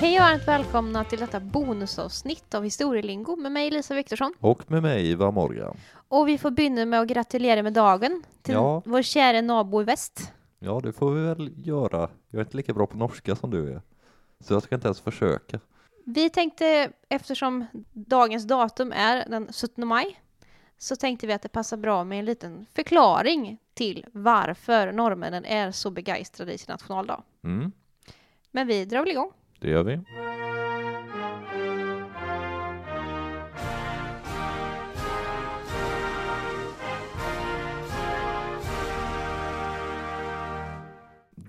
Hej 0.00 0.16
och 0.20 0.24
varmt 0.26 0.48
välkomna 0.48 1.04
till 1.04 1.18
detta 1.18 1.40
bonusavsnitt 1.40 2.54
av 2.54 2.64
Historielingo 2.64 3.36
med 3.36 3.52
mig 3.52 3.70
Lisa 3.70 3.94
Viktorsson. 3.94 4.34
Och 4.40 4.70
med 4.70 4.82
mig 4.82 5.10
Ivar 5.10 5.32
Morgan. 5.32 5.76
Och 6.08 6.28
vi 6.28 6.38
får 6.38 6.50
börja 6.50 6.86
med 6.86 7.00
att 7.00 7.08
gratulera 7.08 7.62
med 7.62 7.72
dagen 7.72 8.22
till 8.42 8.54
Ja. 8.54 8.82
vår 8.84 9.02
kära 9.02 9.40
nabo 9.40 9.80
i 9.80 9.84
väst. 9.84 10.32
Ja, 10.58 10.80
det 10.82 10.92
får 10.92 11.10
vi 11.14 11.20
väl 11.26 11.52
göra. 11.66 12.08
Jag 12.30 12.38
är 12.40 12.44
inte 12.44 12.56
lika 12.56 12.72
bra 12.74 12.86
på 12.86 12.96
norska 12.96 13.36
som 13.36 13.50
du 13.50 13.72
är. 13.72 13.82
Så 14.40 14.54
jag 14.54 14.62
ska 14.62 14.74
inte 14.74 14.86
ens 14.86 15.00
försöka. 15.00 15.60
Vi 16.04 16.30
tänkte, 16.30 16.90
eftersom 17.08 17.66
dagens 17.92 18.44
datum 18.44 18.92
är 18.92 19.24
den 19.28 19.48
17 19.52 19.86
maj, 19.86 20.20
så 20.78 20.96
tänkte 20.96 21.26
vi 21.26 21.32
att 21.32 21.42
det 21.42 21.48
passar 21.48 21.76
bra 21.76 22.04
med 22.04 22.18
en 22.18 22.24
liten 22.24 22.66
förklaring 22.74 23.58
till 23.74 24.06
varför 24.12 24.92
norrmännen 24.92 25.44
är 25.44 25.70
så 25.72 25.90
begeistrade 25.90 26.52
i 26.52 26.58
sin 26.58 26.72
nationaldag. 26.72 27.22
Mm, 27.44 27.72
Men 28.50 28.66
vi 28.66 28.84
drar 28.84 28.98
väl 29.00 29.08
igång 29.08 29.32
det 29.60 29.70
gör 29.70 29.82
vi. 29.82 30.00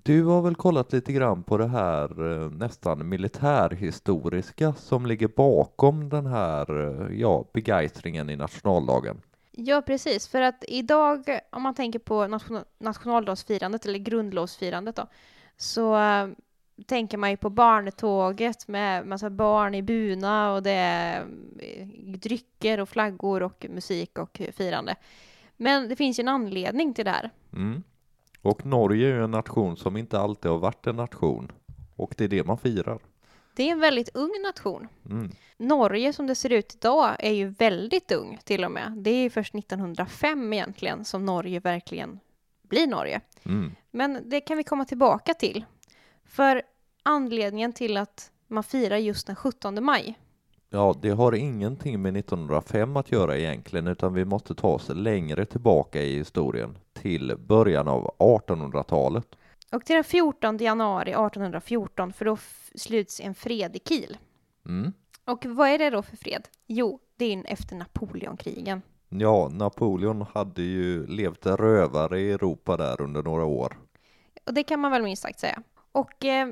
Du 0.07 0.23
har 0.23 0.41
väl 0.41 0.55
kollat 0.55 0.93
lite 0.93 1.13
grann 1.13 1.43
på 1.43 1.57
det 1.57 1.67
här 1.67 2.31
eh, 2.31 2.51
nästan 2.51 3.09
militärhistoriska 3.09 4.73
som 4.73 5.05
ligger 5.05 5.27
bakom 5.27 6.09
den 6.09 6.25
här 6.25 6.79
eh, 6.79 7.19
ja, 7.19 7.45
begeistringen 7.53 8.29
i 8.29 8.35
nationaldagen. 8.35 9.21
Ja, 9.51 9.81
precis. 9.81 10.27
För 10.27 10.41
att 10.41 10.63
idag, 10.67 11.39
om 11.49 11.61
man 11.61 11.75
tänker 11.75 11.99
på 11.99 12.27
nation 12.27 12.63
nationaldagsfirandet 12.79 13.85
eller 13.85 13.99
grundlovsfirandet 13.99 14.95
då, 14.95 15.07
så 15.57 15.95
eh, 15.95 16.27
tänker 16.85 17.17
man 17.17 17.29
ju 17.29 17.37
på 17.37 17.49
barnetåget 17.49 18.67
med 18.67 19.07
massa 19.07 19.29
barn 19.29 19.75
i 19.75 19.81
buna 19.81 20.53
och 20.53 20.63
det 20.63 20.71
är 20.71 21.27
äh, 21.59 21.87
drycker 22.17 22.79
och 22.79 22.89
flaggor 22.89 23.43
och 23.43 23.65
musik 23.69 24.17
och 24.17 24.41
firande. 24.53 24.95
Men 25.57 25.89
det 25.89 25.95
finns 25.95 26.19
ju 26.19 26.21
en 26.21 26.27
anledning 26.27 26.93
till 26.93 27.05
det 27.05 27.11
här. 27.11 27.29
Mm. 27.53 27.83
Och 28.41 28.65
Norge 28.65 29.07
är 29.07 29.13
ju 29.13 29.23
en 29.23 29.31
nation 29.31 29.77
som 29.77 29.97
inte 29.97 30.19
alltid 30.19 30.51
har 30.51 30.57
varit 30.57 30.87
en 30.87 30.95
nation. 30.95 31.51
Och 31.95 32.13
det 32.17 32.23
är 32.23 32.27
det 32.27 32.43
man 32.43 32.57
firar. 32.57 32.99
Det 33.55 33.63
är 33.63 33.71
en 33.71 33.79
väldigt 33.79 34.15
ung 34.15 34.31
nation. 34.43 34.87
Mm. 35.05 35.31
Norge 35.57 36.13
som 36.13 36.27
det 36.27 36.35
ser 36.35 36.51
ut 36.51 36.75
idag 36.75 37.15
är 37.19 37.31
ju 37.31 37.47
väldigt 37.47 38.11
ung 38.11 38.39
till 38.43 38.65
och 38.65 38.71
med. 38.71 38.93
Det 38.97 39.09
är 39.09 39.23
ju 39.23 39.29
först 39.29 39.55
1905 39.55 40.53
egentligen 40.53 41.05
som 41.05 41.25
Norge 41.25 41.59
verkligen 41.59 42.19
blir 42.61 42.87
Norge. 42.87 43.21
Mm. 43.43 43.75
Men 43.91 44.29
det 44.29 44.41
kan 44.41 44.57
vi 44.57 44.63
komma 44.63 44.85
tillbaka 44.85 45.33
till. 45.33 45.65
För 46.27 46.61
anledningen 47.03 47.73
till 47.73 47.97
att 47.97 48.31
man 48.47 48.63
firar 48.63 48.97
just 48.97 49.27
den 49.27 49.35
17 49.35 49.83
maj, 49.83 50.17
Ja, 50.69 50.95
det 51.01 51.09
har 51.09 51.35
ingenting 51.35 52.01
med 52.01 52.17
1905 52.17 52.97
att 52.97 53.11
göra 53.11 53.37
egentligen, 53.37 53.87
utan 53.87 54.13
vi 54.13 54.25
måste 54.25 54.55
ta 54.55 54.67
oss 54.67 54.89
längre 54.89 55.45
tillbaka 55.45 56.01
i 56.01 56.17
historien, 56.17 56.77
till 56.93 57.35
början 57.37 57.87
av 57.87 58.15
1800-talet. 58.19 59.27
och 59.71 59.85
till 59.85 59.95
den 59.95 60.03
14 60.03 60.57
januari 60.57 61.11
1814, 61.11 62.13
för 62.13 62.25
då 62.25 62.37
sluts 62.75 63.19
en 63.19 63.35
fred 63.35 63.75
i 63.75 63.79
Kiel. 63.79 64.17
Mm. 64.65 64.93
Och 65.25 65.45
vad 65.45 65.69
är 65.69 65.77
det 65.77 65.89
då 65.89 66.01
för 66.01 66.17
fred? 66.17 66.47
Jo, 66.67 66.99
det 67.17 67.33
är 67.33 67.43
efter 67.47 67.75
Napoleonkrigen. 67.75 68.81
Ja, 69.09 69.49
Napoleon 69.53 70.25
hade 70.33 70.61
ju 70.61 71.07
levt 71.07 71.45
rövare 71.45 72.19
i 72.19 72.31
Europa 72.31 72.77
där 72.77 73.01
under 73.01 73.23
några 73.23 73.45
år. 73.45 73.77
Och 74.45 74.53
det 74.53 74.63
kan 74.63 74.79
man 74.79 74.91
väl 74.91 75.03
minst 75.03 75.21
sagt 75.21 75.39
säga. 75.39 75.63
Och 75.91 76.25
eh, 76.25 76.49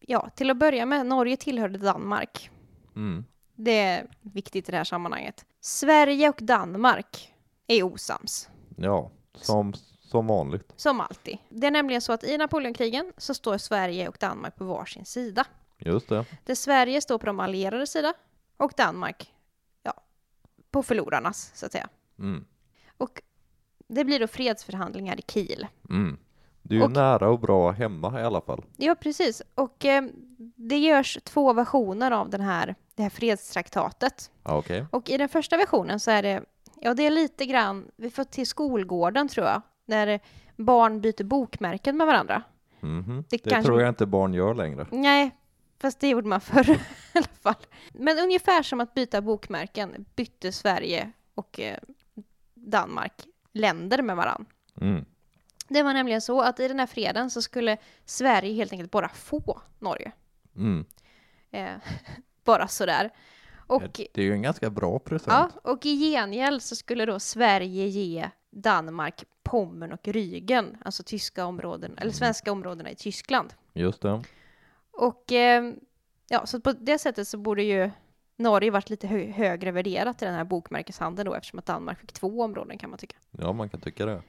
ja, 0.00 0.30
till 0.36 0.50
att 0.50 0.56
börja 0.56 0.86
med, 0.86 1.06
Norge 1.06 1.36
tillhörde 1.36 1.78
Danmark. 1.78 2.50
Mm. 2.96 3.24
Det 3.54 3.78
är 3.80 4.06
viktigt 4.20 4.68
i 4.68 4.72
det 4.72 4.76
här 4.76 4.84
sammanhanget. 4.84 5.46
Sverige 5.60 6.28
och 6.28 6.38
Danmark 6.40 7.34
är 7.66 7.82
osams. 7.82 8.48
Ja, 8.76 9.10
som, 9.34 9.74
som 10.00 10.26
vanligt. 10.26 10.72
Som 10.76 11.00
alltid. 11.00 11.38
Det 11.48 11.66
är 11.66 11.70
nämligen 11.70 12.02
så 12.02 12.12
att 12.12 12.24
i 12.24 12.38
Napoleonkrigen 12.38 13.12
så 13.16 13.34
står 13.34 13.58
Sverige 13.58 14.08
och 14.08 14.16
Danmark 14.20 14.56
på 14.56 14.64
varsin 14.64 15.04
sida. 15.04 15.44
Just 15.78 16.08
det. 16.08 16.24
Där 16.44 16.54
Sverige 16.54 17.00
står 17.00 17.18
på 17.18 17.26
de 17.26 17.40
allierade 17.40 17.86
sida 17.86 18.14
och 18.56 18.72
Danmark, 18.76 19.34
ja, 19.82 19.94
på 20.70 20.82
förlorarnas, 20.82 21.52
så 21.54 21.66
att 21.66 21.72
säga. 21.72 21.88
Mm. 22.18 22.44
Och 22.96 23.22
det 23.88 24.04
blir 24.04 24.20
då 24.20 24.26
fredsförhandlingar 24.26 25.18
i 25.18 25.22
Kiel. 25.22 25.66
Mm. 25.90 26.18
Det 26.68 26.76
är 26.76 26.82
Och- 26.84 26.90
nära 26.90 27.28
och 27.28 27.40
bra 27.40 27.70
hemma 27.70 28.20
i 28.20 28.24
alla 28.24 28.40
fall. 28.40 28.64
Ja, 28.76 28.94
precis. 28.94 29.42
Och 29.54 29.84
eh, 29.84 30.04
det 30.56 30.78
görs 30.78 31.18
två 31.24 31.52
versioner 31.52 32.10
av 32.10 32.30
den 32.30 32.40
här, 32.40 32.74
det 32.94 33.02
här 33.02 33.10
fredstraktatet. 33.10 34.30
Ja, 34.44 34.56
okej. 34.58 34.86
Och 34.92 35.10
i 35.10 35.16
den 35.16 35.28
första 35.28 35.56
versionen 35.56 36.00
så 36.00 36.10
är 36.10 36.22
det, 36.22 36.42
ja 36.80 36.94
det 36.94 37.06
är 37.06 37.10
lite 37.10 37.46
grann, 37.46 37.90
vi 37.96 38.10
får 38.10 38.24
till 38.24 38.46
skolgården 38.46 39.28
tror 39.28 39.46
jag, 39.46 39.62
när 39.86 40.20
barn 40.56 41.00
byter 41.00 41.24
bokmärken 41.24 41.96
med 41.96 42.06
varandra. 42.06 42.42
Mhm. 42.80 43.24
Det 43.28 43.36
Det, 43.44 43.50
kanske- 43.50 43.66
tror 43.68 43.80
jag 43.80 43.88
inte 43.88 44.06
barn 44.06 44.34
gör 44.34 44.54
längre. 44.54 44.86
Nej, 44.90 45.30
fast 45.80 46.00
det 46.00 46.08
gjorde 46.08 46.28
man 46.28 46.40
förr 46.50 46.70
i 46.70 46.78
alla 47.14 47.26
fall. 47.42 47.66
Men 47.92 48.18
ungefär 48.18 48.62
som 48.62 48.80
att 48.80 48.94
byta 48.94 49.20
bokmärken 49.20 50.04
bytte 50.16 50.52
Sverige 50.52 51.10
och 51.34 51.60
eh, 51.60 51.78
Danmark 52.54 53.12
länder 53.52 54.02
med 54.02 54.16
varann. 54.16 54.46
Mm. 54.80 55.04
Det 55.68 55.82
var 55.82 55.94
nämligen 55.94 56.20
så 56.20 56.40
att 56.40 56.60
i 56.60 56.68
den 56.68 56.78
här 56.78 56.86
freden 56.86 57.30
så 57.30 57.42
skulle 57.42 57.76
Sverige 58.04 58.54
helt 58.54 58.72
enkelt 58.72 58.90
bara 58.90 59.08
få 59.08 59.60
Norge. 59.78 60.12
Mm. 60.56 60.84
Eh, 61.50 61.74
bara 62.44 62.68
sådär. 62.68 63.10
Och, 63.68 63.82
Det 64.14 64.18
är 64.18 64.24
ju 64.24 64.32
en 64.32 64.42
ganska 64.42 64.70
bra 64.70 64.98
present. 64.98 65.32
ja, 65.32 65.70
och 65.70 65.86
i 65.86 66.10
gengäld 66.10 66.62
så 66.62 66.76
skulle 66.76 67.06
då 67.06 67.20
Sverige 67.20 67.86
ge 67.86 68.30
Danmark 68.50 69.24
Pommern 69.42 69.92
och 69.92 70.04
Rügen, 70.04 70.76
alltså 70.84 71.02
tyska 71.02 71.44
områden, 71.44 71.98
eller 71.98 72.12
svenska 72.12 72.52
områdena 72.52 72.90
i 72.90 72.94
Tyskland. 72.94 73.54
Just 73.72 74.02
det. 74.02 74.22
Och 74.90 75.32
eh, 75.32 75.72
ja, 76.28 76.46
så 76.46 76.60
på 76.60 76.72
det 76.72 76.98
sättet 76.98 77.28
så 77.28 77.38
borde 77.38 77.62
ju 77.62 77.90
Norge 78.36 78.70
varit 78.70 78.90
lite 78.90 79.06
hö 79.06 79.30
högre 79.30 79.70
värderat 79.70 80.22
i 80.22 80.24
den 80.24 80.34
här 80.34 80.44
bokmärkeshandeln 80.44 81.26
då 81.26 81.34
eftersom 81.34 81.58
att 81.58 81.66
Danmark 81.66 82.00
fick 82.00 82.12
två 82.12 82.42
områden 82.42 82.78
kan 82.78 82.90
man 82.90 82.98
tycka. 82.98 83.16
Ja, 83.30 83.52
man 83.52 83.68
kan 83.68 83.80
tycka 83.80 84.06
det. 84.06 84.22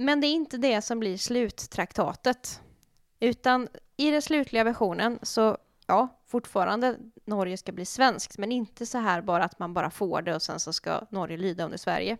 Men 0.00 0.20
det 0.20 0.26
är 0.26 0.32
inte 0.32 0.56
det 0.56 0.82
som 0.82 1.00
blir 1.00 1.16
sluttraktatet. 1.16 2.62
Utan 3.20 3.68
i 3.96 4.10
den 4.10 4.22
slutliga 4.22 4.64
versionen 4.64 5.18
så, 5.22 5.58
ja, 5.86 6.08
fortfarande 6.26 6.96
Norge 7.24 7.56
ska 7.56 7.72
bli 7.72 7.84
svenskt, 7.84 8.38
men 8.38 8.52
inte 8.52 8.86
så 8.86 8.98
här 8.98 9.22
bara 9.22 9.44
att 9.44 9.58
man 9.58 9.74
bara 9.74 9.90
får 9.90 10.22
det 10.22 10.34
och 10.34 10.42
sen 10.42 10.60
så 10.60 10.72
ska 10.72 11.06
Norge 11.10 11.36
lyda 11.36 11.64
under 11.64 11.78
Sverige. 11.78 12.18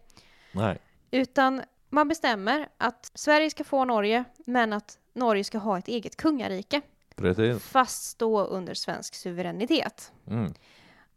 Nej. 0.53 0.79
Utan 1.11 1.63
man 1.89 2.09
bestämmer 2.09 2.69
att 2.79 3.11
Sverige 3.15 3.51
ska 3.51 3.65
få 3.65 3.85
Norge, 3.85 4.25
men 4.47 4.73
att 4.73 4.99
Norge 5.13 5.45
ska 5.45 5.59
ha 5.59 5.79
ett 5.79 5.89
eget 5.89 6.17
kungarike, 6.17 6.81
Precis. 7.17 7.63
fast 7.63 8.05
stå 8.05 8.45
under 8.45 8.75
svensk 8.75 9.15
suveränitet. 9.15 10.13
Mm. 10.27 10.55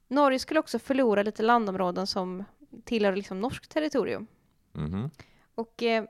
Norge 0.07 0.40
skulle 0.40 0.59
också 0.59 0.80
förlora 0.80 1.24
lite 1.24 1.44
landområden 1.44 2.07
som 2.07 2.44
tillhör 2.84 3.16
liksom 3.16 3.40
norskt 3.40 3.72
territorium. 3.72 4.28
Mhm. 4.74 5.09
Och 5.56 5.84
eh, 5.84 6.06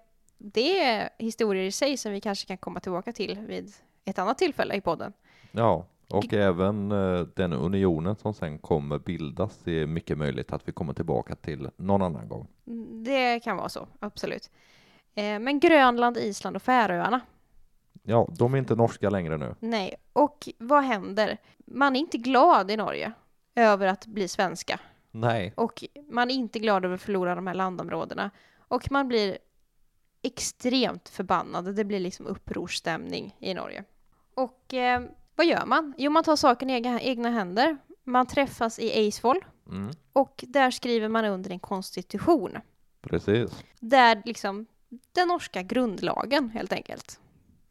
det 0.46 0.80
är 0.80 1.10
historier 1.18 1.64
i 1.64 1.72
sig 1.72 1.98
som 1.98 2.12
vi 2.12 2.22
kanske 2.22 2.48
kan 2.48 2.58
komma 2.58 2.80
tillbaka 2.80 3.12
till 3.14 3.40
vid 3.40 3.74
ett 4.06 4.20
annat 4.20 4.38
tillfälle 4.38 4.76
i 4.76 4.82
podden. 4.82 5.14
Ja, 5.52 5.86
och 6.10 6.34
även 6.34 6.92
eh, 6.92 7.20
den 7.36 7.54
unionen 7.54 8.16
som 8.16 8.34
sen 8.34 8.60
kommer 8.60 9.00
bildas, 9.00 9.58
det 9.64 9.72
är 9.72 9.86
mycket 9.88 10.18
möjligt 10.18 10.54
att 10.54 10.68
vi 10.68 10.72
kommer 10.72 10.94
tillbaka 10.94 11.36
till 11.36 11.70
någon 11.78 12.02
annan 12.02 12.28
gång. 12.30 12.48
Mm, 12.68 13.04
Det 13.04 13.40
kan 13.40 13.58
vara 13.58 13.70
så, 13.70 13.88
absolut. 14.00 14.50
Eh, 15.16 15.40
men 15.40 15.60
Grönland, 15.60 16.18
Island 16.18 16.56
och 16.56 16.62
Färöarna, 16.62 17.22
Ja, 18.06 18.28
de 18.38 18.54
är 18.54 18.58
inte 18.58 18.76
norska 18.76 19.10
längre 19.10 19.38
nu. 19.38 19.56
nej. 19.60 19.96
Och 20.14 20.50
vad 20.58 20.84
händer? 20.84 21.38
Man 21.66 21.96
är 21.96 22.00
inte 22.00 22.18
glad 22.18 22.72
i 22.72 22.78
Norge 22.78 23.12
över 23.56 23.88
att 23.88 24.06
bli 24.06 24.28
svenska. 24.28 24.80
Nej. 25.12 25.54
Och 25.58 25.84
man 26.10 26.30
är 26.32 26.36
inte 26.36 26.60
glad 26.60 26.86
över 26.86 26.96
att 26.96 27.02
förlora 27.02 27.36
de 27.36 27.48
här 27.48 27.54
landområdena. 27.54 28.32
Och 28.58 28.92
man 28.92 29.08
blir 29.08 29.38
extremt 30.24 31.10
förbannad. 31.10 31.76
Det 31.76 31.84
blir 31.86 32.00
liksom 32.00 32.26
upprorsstämning 32.28 33.36
i 33.40 33.54
Norge. 33.54 33.84
Och 34.36 34.74
eh, 34.74 35.02
vad 35.36 35.46
gör 35.46 35.66
man? 35.66 35.94
Jo, 35.98 36.12
man 36.12 36.24
tar 36.24 36.36
saken 36.36 36.70
i 36.70 36.74
egna, 36.74 37.02
egna 37.02 37.30
händer. 37.30 37.78
Man 38.04 38.26
träffas 38.28 38.80
i 38.80 38.90
Eidsvoll 38.92 39.46
Mm. 39.70 39.92
och 40.14 40.44
där 40.48 40.72
skriver 40.72 41.08
man 41.08 41.26
under 41.26 41.52
en 41.52 41.60
konstitution. 41.60 42.58
Precis. 43.02 43.64
Där 43.80 44.22
liksom 44.26 44.66
den 45.12 45.28
norska 45.28 45.62
grundlagen 45.62 46.50
helt 46.50 46.74
enkelt. 46.74 47.20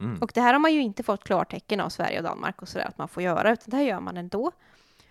Mm. 0.01 0.19
Och 0.23 0.31
det 0.35 0.41
här 0.41 0.53
har 0.53 0.61
man 0.61 0.73
ju 0.75 0.81
inte 0.83 1.03
fått 1.03 1.25
klartecken 1.25 1.81
av 1.81 1.89
Sverige 1.89 2.19
och 2.19 2.25
Danmark 2.25 2.63
och 2.63 2.69
sådär 2.69 2.85
att 2.85 2.99
man 2.99 3.09
får 3.09 3.23
göra, 3.23 3.53
utan 3.53 3.65
det 3.71 3.77
här 3.77 3.85
gör 3.85 4.01
man 4.01 4.17
ändå. 4.17 4.53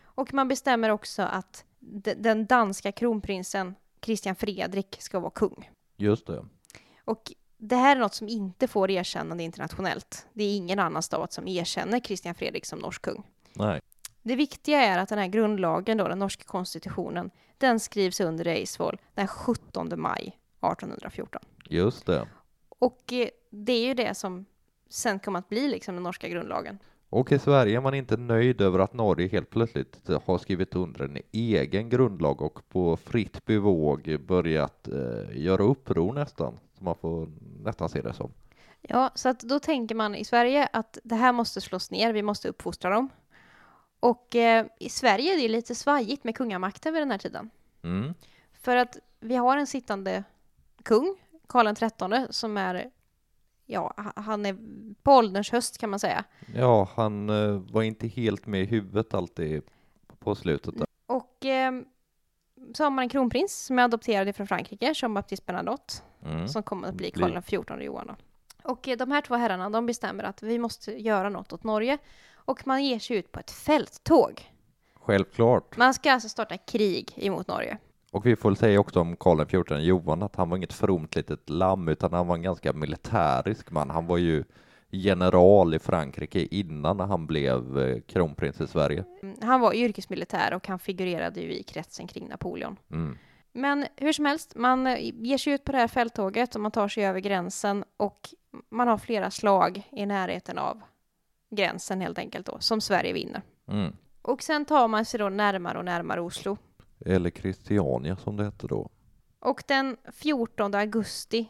Och 0.03 0.33
man 0.33 0.47
bestämmer 0.47 0.89
också 0.89 1.21
att 1.21 1.65
de- 1.79 2.13
den 2.13 2.45
danska 2.45 2.91
kronprinsen 2.91 3.75
Christian 4.01 4.35
Fredrik 4.35 4.95
ska 4.99 5.19
vara 5.19 5.31
kung. 5.31 5.69
Just 5.97 6.27
det. 6.27 6.45
Och 7.11 7.31
det 7.57 7.75
här 7.75 7.95
är 7.95 7.99
något 7.99 8.13
som 8.13 8.27
inte 8.27 8.67
får 8.67 8.91
erkännande 8.91 9.43
internationellt. 9.43 10.27
Det 10.33 10.43
är 10.43 10.55
ingen 10.55 10.79
annan 10.79 11.03
stat 11.03 11.33
som 11.33 11.47
erkänner 11.47 11.99
Christian 11.99 12.35
Fredrik 12.35 12.65
som 12.65 12.79
norsk 12.79 13.01
kung. 13.01 13.23
Nej. 13.53 13.81
Det 14.21 14.35
viktiga 14.35 14.81
är 14.81 14.99
att 14.99 15.09
den 15.09 15.17
här 15.17 15.27
grundlagen, 15.27 15.97
då, 15.97 16.07
den 16.07 16.19
norska 16.19 16.43
konstitutionen, 16.43 17.31
den 17.57 17.79
skrivs 17.79 18.19
under 18.19 18.47
Eidsvoll 18.47 18.97
den 19.13 19.27
17 19.27 19.89
maj 19.97 20.21
1814. 20.21 21.41
Just 21.69 22.05
det. 22.05 22.27
Och 22.79 23.13
eh, 23.13 23.27
det 23.49 23.73
är 23.73 23.87
ju 23.87 23.93
det 23.93 24.17
som 24.17 24.45
sen 24.89 25.19
kommer 25.19 25.39
att 25.39 25.49
bli 25.49 25.67
liksom 25.67 25.95
den 25.95 26.03
norska 26.03 26.29
grundlagen. 26.29 26.79
Och 27.09 27.31
i 27.31 27.39
Sverige 27.39 27.77
är 27.77 27.81
man 27.81 27.93
inte 27.93 28.17
nöjd 28.17 28.61
över 28.61 28.79
att 28.79 28.93
Norge 28.93 29.27
helt 29.27 29.49
plötsligt 29.49 30.09
har 30.25 30.37
skrivit 30.37 30.75
under 30.75 31.05
en 31.05 31.17
egen 31.31 31.89
grundlag 31.89 32.41
och 32.41 32.69
på 32.69 32.97
fritt 32.97 33.45
bevåg 33.45 34.19
börjat 34.27 34.87
eh, 34.87 35.37
göra 35.37 35.63
uppror 35.63 36.13
nästan, 36.13 36.59
som 36.81 36.85
man 36.85 36.95
får 36.95 37.29
nästan 37.63 37.89
se 37.89 38.01
det 38.01 38.13
som. 38.13 38.33
Ja, 38.81 39.11
så 39.15 39.29
att 39.29 39.39
då 39.39 39.59
tänker 39.59 39.95
man 39.95 40.15
i 40.15 40.25
Sverige 40.25 40.69
att 40.73 40.97
det 41.03 41.15
här 41.15 41.31
måste 41.31 41.61
slås 41.61 41.91
ner, 41.91 42.13
vi 42.13 42.21
måste 42.21 42.49
uppfostra 42.49 42.89
dem. 42.89 43.09
Och 43.99 44.35
eh, 44.35 44.65
i 44.79 44.89
Sverige 44.89 45.33
är 45.33 45.37
det 45.37 45.47
lite 45.47 45.75
svajigt 45.75 46.23
med 46.23 46.35
kungamakten 46.35 46.93
vid 46.93 47.01
den 47.01 47.11
här 47.11 47.17
tiden. 47.17 47.49
Mm. 47.83 48.13
För 48.53 48.75
att 48.75 48.97
vi 49.19 49.35
har 49.35 49.57
en 49.57 49.67
sittande 49.67 50.23
kung, 50.83 51.15
Karl 51.47 51.75
XIII, 51.75 52.27
som 52.29 52.57
är, 52.57 52.89
ja, 53.65 53.93
ha- 53.97 54.21
han 54.21 54.45
är 54.45 54.57
på 55.03 55.11
ålderns 55.11 55.51
höst 55.51 55.77
kan 55.77 55.89
man 55.89 55.99
säga. 55.99 56.23
Ja, 56.55 56.89
han 56.95 57.29
eh, 57.29 57.57
var 57.71 57.81
inte 57.83 58.07
helt 58.07 58.45
med 58.45 58.61
i 58.61 58.65
huvudet 58.65 59.13
alltid 59.13 59.61
på 60.19 60.35
slutet. 60.35 60.77
Där. 60.77 60.87
Och 61.05 61.45
eh, 61.45 61.71
så 62.73 62.83
har 62.83 62.89
man 62.91 63.03
en 63.03 63.09
kronprins 63.09 63.65
som 63.65 63.79
är 63.79 63.83
adopterad 63.83 64.35
från 64.35 64.47
Frankrike, 64.47 64.93
Jean-Baptiste 64.95 65.45
Bernadotte, 65.45 65.93
Mm. 66.25 66.47
som 66.47 66.63
kommer 66.63 66.87
att 66.87 66.95
bli 66.95 67.11
Karl 67.11 67.41
XIV 67.41 67.81
Johan. 67.81 68.07
då. 68.07 68.15
Och 68.71 68.87
eh, 68.87 68.97
de 68.97 69.11
här 69.11 69.21
två 69.21 69.35
herrarna, 69.35 69.69
de 69.69 69.85
bestämmer 69.85 70.23
att 70.23 70.43
vi 70.43 70.59
måste 70.59 71.01
göra 71.01 71.29
något 71.29 71.53
åt 71.53 71.63
Norge. 71.63 71.97
Och 72.35 72.67
man 72.67 72.83
ger 72.85 72.99
sig 72.99 73.17
ut 73.17 73.31
på 73.31 73.39
ett 73.39 73.51
fälttåg. 73.51 74.51
Självklart. 74.95 75.77
Man 75.77 75.93
ska 75.93 76.11
alltså 76.11 76.29
starta 76.29 76.57
krig 76.57 77.13
emot 77.15 77.47
Norge. 77.47 77.77
Och 78.11 78.25
vi 78.25 78.35
får 78.35 78.55
säga 78.55 78.79
också 78.79 78.99
om 78.99 79.15
Karl 79.15 79.45
XIV 79.45 79.77
Johan 79.79 80.23
att 80.23 80.35
han 80.35 80.49
var 80.49 80.57
inget 80.57 80.73
fromt 80.73 81.15
litet 81.15 81.49
lamm 81.49 81.87
utan 81.87 82.13
han 82.13 82.27
var 82.27 82.35
en 82.35 82.41
ganska 82.41 82.73
militärisk 82.73 83.71
man. 83.71 83.89
Han 83.89 84.07
var 84.07 84.17
ju 84.17 84.43
general 84.91 85.73
i 85.73 85.79
Frankrike 85.79 86.47
innan 86.51 86.99
han 86.99 87.27
blev 87.27 87.79
eh, 87.79 88.01
kronprins 88.01 88.61
i 88.61 88.67
Sverige. 88.67 89.03
Mm, 89.23 89.37
Han 89.41 89.61
var 89.61 89.73
yrkesmilitär 89.73 90.53
och 90.53 90.67
han 90.67 90.79
figurerade 90.79 91.41
ju 91.41 91.53
i 91.53 91.63
kretsen 91.63 92.07
kring 92.07 92.27
Napoleon. 92.27 92.77
Mm. 92.91 93.17
Men 93.53 93.85
hur 93.95 94.13
som 94.13 94.25
helst, 94.25 94.55
man 94.55 94.87
eh, 94.87 94.97
ger 94.99 95.37
sig 95.37 95.53
ut 95.53 95.63
på 95.63 95.71
det 95.71 95.77
här 95.77 95.87
fälttåget 95.87 96.55
och 96.55 96.61
man 96.61 96.71
tar 96.71 96.87
sig 96.87 97.05
över 97.05 97.19
gränsen 97.19 97.83
och 97.97 98.29
man 98.69 98.87
har 98.87 98.97
flera 98.97 99.31
slag 99.31 99.89
i 99.91 100.05
närheten 100.05 100.57
av 100.57 100.81
gränsen 101.55 102.01
helt 102.01 102.17
enkelt 102.17 102.45
då, 102.45 102.57
som 102.59 102.81
Sverige 102.81 103.13
vinner. 103.13 103.41
Mm. 103.67 103.93
Och 104.21 104.43
sen 104.43 104.65
tar 104.65 104.87
man 104.87 105.05
sig 105.05 105.19
då 105.19 105.29
närmare 105.29 105.77
och 105.77 105.85
närmare 105.85 106.21
Oslo. 106.21 106.57
Eller 107.05 107.29
Christiania 107.29 108.15
som 108.15 108.37
det 108.37 108.43
hette 108.43 108.67
då. 108.67 108.89
Och 109.39 109.63
den 109.67 109.97
14 110.13 110.75
augusti 110.75 111.49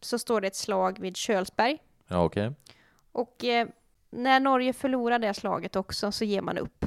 så 0.00 0.18
står 0.18 0.40
det 0.40 0.46
ett 0.46 0.56
slag 0.56 1.00
vid 1.00 1.16
Kölsberg. 1.16 1.78
Ja, 2.10 2.24
okej. 2.24 2.52
Och 3.12 3.44
eh, 3.44 3.68
när 4.10 4.40
Norge 4.40 4.72
förlorar 4.72 5.18
det 5.18 5.34
slaget 5.34 5.76
också 5.76 6.12
så 6.12 6.24
ger 6.24 6.42
man 6.42 6.58
upp. 6.58 6.86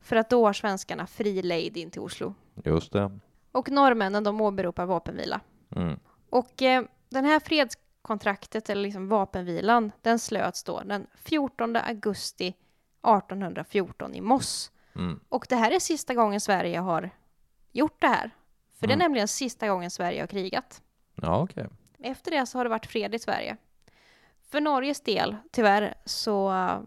För 0.00 0.16
att 0.16 0.30
då 0.30 0.46
har 0.46 0.52
svenskarna 0.52 1.06
fri 1.06 1.42
lejd 1.42 1.76
in 1.76 1.90
till 1.90 2.00
Oslo. 2.00 2.34
Just 2.64 2.92
det. 2.92 3.18
Och 3.52 3.70
norrmännen 3.70 4.24
de 4.24 4.40
åberopar 4.40 4.86
vapenvila. 4.86 5.40
Mm. 5.76 5.98
Och 6.30 6.62
eh, 6.62 6.84
den 7.08 7.24
här 7.24 7.40
fredskontraktet, 7.40 8.70
eller 8.70 8.82
liksom 8.82 9.08
vapenvilan, 9.08 9.92
den 10.02 10.18
slöts 10.18 10.64
då 10.64 10.80
den 10.80 11.06
14 11.14 11.76
augusti 11.76 12.48
1814 12.48 14.14
i 14.14 14.20
Moss. 14.20 14.72
Mm. 14.94 15.20
Och 15.28 15.46
det 15.48 15.56
här 15.56 15.70
är 15.70 15.78
sista 15.78 16.14
gången 16.14 16.40
Sverige 16.40 16.78
har 16.78 17.10
gjort 17.72 18.00
det 18.00 18.06
här. 18.08 18.30
För 18.80 18.86
det 18.86 18.92
är 18.92 18.96
Mm. 18.96 19.04
nämligen 19.04 19.28
sista 19.28 19.68
gången 19.68 19.90
Sverige 19.90 20.22
har 20.22 20.26
krigat. 20.26 20.82
Ja, 21.14 21.42
okej. 21.42 21.66
Efter 21.98 22.30
det 22.30 22.46
så 22.46 22.58
har 22.58 22.64
det 22.64 22.70
varit 22.70 22.86
fred 22.86 23.14
i 23.14 23.18
Sverige. 23.18 23.56
För 24.48 24.60
Norges 24.60 25.00
del, 25.00 25.36
tyvärr, 25.50 25.94
så 26.04 26.52
eh, 26.52 26.80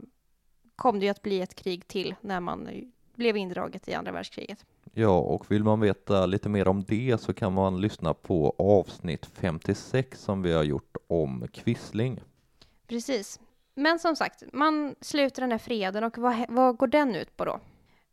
kom 0.76 1.00
det 1.00 1.06
ju 1.06 1.12
att 1.12 1.22
bli 1.22 1.42
ett 1.42 1.56
krig 1.56 1.88
till 1.88 2.16
när 2.22 2.40
man 2.40 2.70
blev 3.16 3.38
indraget 3.38 3.88
i 3.88 3.94
andra 3.94 4.12
världskriget. 4.12 4.66
Ja, 4.94 5.20
och 5.20 5.52
vill 5.52 5.64
man 5.64 5.80
veta 5.80 6.26
lite 6.26 6.50
mer 6.50 6.68
om 6.68 6.84
det 6.84 7.22
så 7.22 7.34
kan 7.34 7.54
man 7.54 7.82
lyssna 7.82 8.14
på 8.14 8.56
avsnitt 8.58 9.26
56 9.26 10.22
som 10.22 10.42
vi 10.42 10.54
har 10.54 10.64
gjort 10.64 10.98
om 11.08 11.48
Quisling. 11.54 12.20
Precis. 12.88 13.40
Men 13.76 14.00
som 14.00 14.16
sagt, 14.16 14.44
man 14.54 14.96
sluter 15.02 15.42
den 15.42 15.52
här 15.52 15.58
freden 15.58 16.04
och 16.04 16.18
vad, 16.18 16.46
vad 16.50 16.78
går 16.78 16.88
den 16.88 17.16
ut 17.16 17.38
på 17.38 17.46
då? 17.46 17.60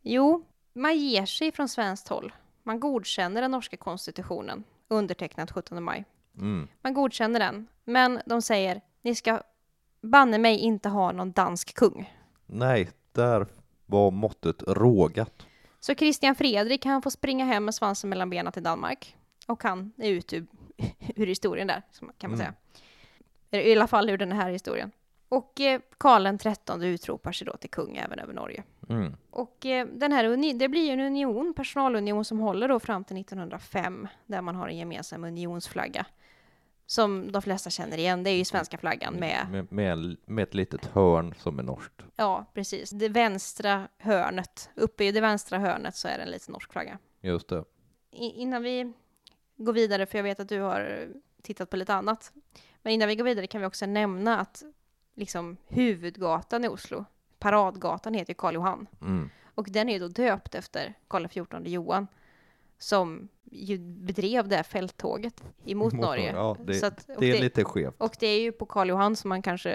Jo, 0.03 0.45
man 0.73 0.99
ger 0.99 1.27
sig 1.27 1.53
från 1.53 1.69
svenskt 1.69 2.09
håll. 2.09 2.33
Man 2.63 2.81
godkänner 2.81 3.43
den 3.43 3.51
norska 3.51 3.77
konstitutionen, 3.77 4.65
undertecknat 4.89 5.53
17 5.53 5.85
maj. 5.85 6.05
Mm. 6.39 6.69
Man 6.83 6.95
godkänner 6.95 7.41
den, 7.41 7.67
men 7.85 8.21
de 8.27 8.43
säger 8.43 8.81
ni 9.07 9.15
ska 9.15 9.41
banne 10.01 10.39
mig 10.39 10.59
inte 10.59 10.89
ha 10.89 11.13
någon 11.13 11.33
dansk 11.33 11.75
kung. 11.75 12.13
Nej, 12.47 12.89
där 13.13 13.47
var 13.87 14.11
måttet 14.11 14.63
rågat. 14.67 15.47
Så 15.81 15.95
Christian 15.95 16.35
Fredrik 16.35 16.85
han 16.85 17.03
får 17.03 17.11
springa 17.11 17.45
hem 17.45 17.65
med 17.65 17.75
svansen 17.75 18.11
mellan 18.11 18.31
benen 18.31 18.53
till 18.53 18.63
Danmark. 18.63 19.17
Och 19.47 19.63
han 19.63 19.93
är 19.97 20.11
ute 20.11 20.37
ur, 20.37 20.47
ur 21.17 21.27
historien 21.27 21.67
där, 21.67 21.83
kan 22.19 22.31
man 22.31 22.41
Mm. 22.41 22.53
säga. 23.51 23.63
I 23.65 23.73
alla 23.73 23.87
fall 23.87 24.11
ur 24.11 24.19
den 24.19 24.33
här 24.33 24.51
historien. 24.51 24.91
Och 25.29 25.61
eh, 25.61 25.81
Karl 25.99 26.39
XIII 26.39 26.87
utropar 26.89 27.33
sig 27.33 27.47
då 27.47 27.57
till 27.57 27.71
kung 27.71 27.97
även 27.97 28.19
över 28.19 28.33
Norge. 28.35 28.63
Mm. 28.89 29.17
Och 29.31 29.67
eh, 29.67 29.87
den 29.87 30.13
här 30.13 30.25
uni- 30.25 30.59
det 30.59 30.69
blir 30.69 30.87
ju 30.87 30.91
en 30.93 31.01
union, 31.01 31.55
personalunion 31.57 32.25
som 32.25 32.39
håller 32.39 32.69
då 32.69 32.81
fram 32.81 33.05
till 33.05 33.17
1905 33.21 34.09
där 34.27 34.41
man 34.41 34.57
har 34.57 34.69
en 34.69 34.77
gemensam 34.79 35.25
unionsflagga. 35.25 36.07
Som 36.87 37.33
de 37.33 37.43
flesta 37.43 37.71
känner 37.71 37.99
igen, 37.99 38.23
det 38.23 38.31
är 38.31 38.37
ju 38.37 38.45
svenska 38.45 38.79
flaggan 38.79 39.15
med, 39.15 39.47
Med, 39.51 39.73
med, 39.73 40.17
med 40.27 40.43
ett 40.43 40.55
litet 40.55 40.87
hörn 40.87 41.35
som 41.39 41.59
är 41.59 41.63
norskt. 41.63 42.03
ja 42.17 42.45
precis, 42.55 42.91
det 42.91 43.09
vänstra 43.09 43.89
hörnet, 43.99 44.71
uppe 44.75 45.05
i 45.05 45.13
det 45.13 45.21
vänstra 45.21 45.59
hörnet 45.59 45.97
så 45.97 46.09
är 46.09 46.17
det 46.17 46.23
en 46.23 46.31
liten 46.31 46.53
norsk 46.53 46.73
flagga. 46.73 46.99
Just 47.21 47.49
det. 47.49 47.65
I, 48.11 48.31
innan 48.31 48.63
vi 48.63 48.93
går 49.57 49.73
vidare, 49.73 50.07
för 50.07 50.19
jag 50.19 50.23
vet 50.23 50.41
att 50.41 50.49
du 50.49 50.61
har 50.61 51.09
tittat 51.43 51.71
på 51.71 51.77
lite 51.77 51.95
annat, 51.95 52.33
men 52.83 52.93
innan 52.93 53.09
vi 53.09 53.17
går 53.17 53.25
vidare 53.25 53.47
kan 53.47 53.61
vi 53.61 53.67
också 53.67 53.87
nämna 53.87 54.41
att 54.41 54.63
liksom 55.15 55.57
huvudgatan 55.67 56.65
i 56.65 56.69
Oslo, 56.69 57.05
paradgatan 57.39 58.15
heter 58.15 58.31
ju 58.31 58.35
Karl 58.35 58.55
Johan. 58.55 58.87
Mm. 59.01 59.31
Och 59.55 59.67
den 59.71 59.89
är 59.89 59.93
ju 59.93 59.99
då 59.99 60.09
döpt 60.09 60.55
efter 60.55 60.95
Karl 61.09 61.29
XIV 61.29 61.67
Johan 61.67 62.07
som 62.79 63.29
ju 63.51 63.79
bedrev 63.79 64.49
det 64.49 64.57
här 64.57 64.63
fälttåget 64.63 65.43
emot 65.65 65.93
Mot 65.93 66.03
Norge. 66.03 66.33
Ja, 66.33 66.57
det, 66.67 66.85
att- 66.85 67.07
det 67.07 67.27
är 67.29 67.33
det, 67.33 67.41
lite 67.41 67.65
skevt. 67.65 67.95
och 67.99 68.17
det 68.21 68.27
är 68.27 68.41
ju 68.41 68.53
på 68.53 68.67
Karl 68.67 68.89
Johan 68.89 69.17
som 69.17 69.29
man 69.29 69.43
kanske 69.43 69.71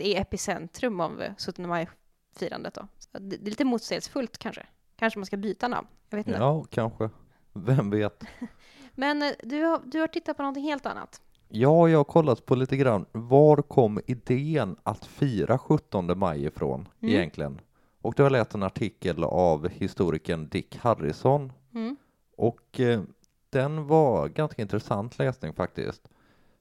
är 0.00 0.20
epicentrum 0.20 1.00
av 1.00 1.22
17 1.38 1.68
maj-firandet 1.68 2.74
då. 2.74 2.88
Det 3.12 3.18
det 3.18 3.36
är 3.46 3.50
lite 3.50 3.64
motsägelsefullt 3.64 4.38
kanske. 4.38 4.66
Kanske 4.96 5.18
man 5.18 5.26
ska 5.26 5.36
byta 5.36 5.68
namn. 5.68 5.86
Jag 6.10 6.16
vet 6.16 6.26
inte. 6.26 6.38
Ja, 6.38 6.64
kanske. 6.70 7.10
Vem 7.52 7.90
vet? 7.90 8.24
Men 8.94 9.22
eh, 9.22 9.30
du 9.42 9.62
har, 9.62 9.80
du 9.84 10.00
har 10.00 10.06
tittat 10.06 10.36
på 10.36 10.42
någonting 10.42 10.64
helt 10.64 10.86
annat. 10.86 11.20
Ja, 11.48 11.88
jag 11.88 11.98
har 11.98 12.04
kollat 12.04 12.46
på 12.46 12.54
lite 12.54 12.76
grann. 12.76 13.06
Var 13.12 13.56
kom 13.62 14.00
idén 14.06 14.76
att 14.82 15.04
fira 15.06 15.58
17 15.58 16.18
maj 16.18 16.44
ifrån 16.44 16.88
Mm. 17.02 17.14
egentligen? 17.14 17.60
Och 18.02 18.14
då 18.16 18.22
har 18.22 18.30
jag 18.30 18.32
läst 18.32 18.54
en 18.54 18.62
artikel 18.62 19.24
av 19.24 19.68
historikern 19.68 20.48
Dick 20.48 20.76
Harrison 20.76 21.52
Mm. 21.74 21.96
Och 22.36 22.80
eh, 22.80 23.02
den 23.50 23.86
var 23.86 24.28
ganska 24.28 24.62
intressant 24.62 25.18
läsning 25.18 25.52
faktiskt. 25.52 26.08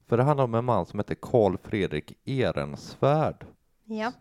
För 0.08 0.18
det 0.18 0.24
handlar 0.24 0.44
om 0.44 0.56
en 0.56 0.66
man 0.66 0.86
som 0.86 1.00
heter 1.00 1.16
Karl 1.16 1.58
Fredrik 1.58 2.18
Ehrensvärd. 2.26 3.46
Ja. 3.86 4.12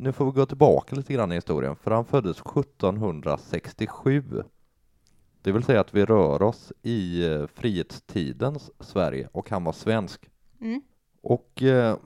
Nu 0.00 0.12
får 0.12 0.24
vi 0.24 0.30
gå 0.30 0.46
tillbaka 0.46 0.96
lite 0.96 1.12
grann 1.12 1.32
i 1.32 1.34
historien, 1.34 1.76
för 1.76 1.90
han 1.90 2.04
föddes 2.04 2.36
1767. 2.36 4.42
Det 5.42 5.52
vill 5.52 5.62
säga 5.62 5.80
att 5.80 5.94
vi 5.94 6.04
rör 6.04 6.42
oss 6.42 6.72
i 6.82 7.26
eh, 7.26 7.46
frihetstidens 7.46 8.70
Sverige 8.80 9.28
och 9.32 9.50
han 9.50 9.64
var 9.64 9.72
svensk. 9.72 10.30
Mm. 10.60 10.82
Och 11.22 11.62
eh, 11.62 11.96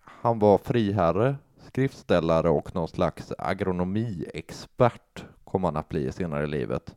han 0.00 0.38
var 0.38 0.58
friherre, 0.58 1.36
skriftställare 1.58 2.50
och 2.50 2.74
någon 2.74 2.88
slags 2.88 3.32
agronomiexpert 3.38 5.24
kom 5.44 5.64
han 5.64 5.76
att 5.76 5.88
bli 5.88 6.12
senare 6.12 6.44
i 6.44 6.48
livet. 6.48 6.96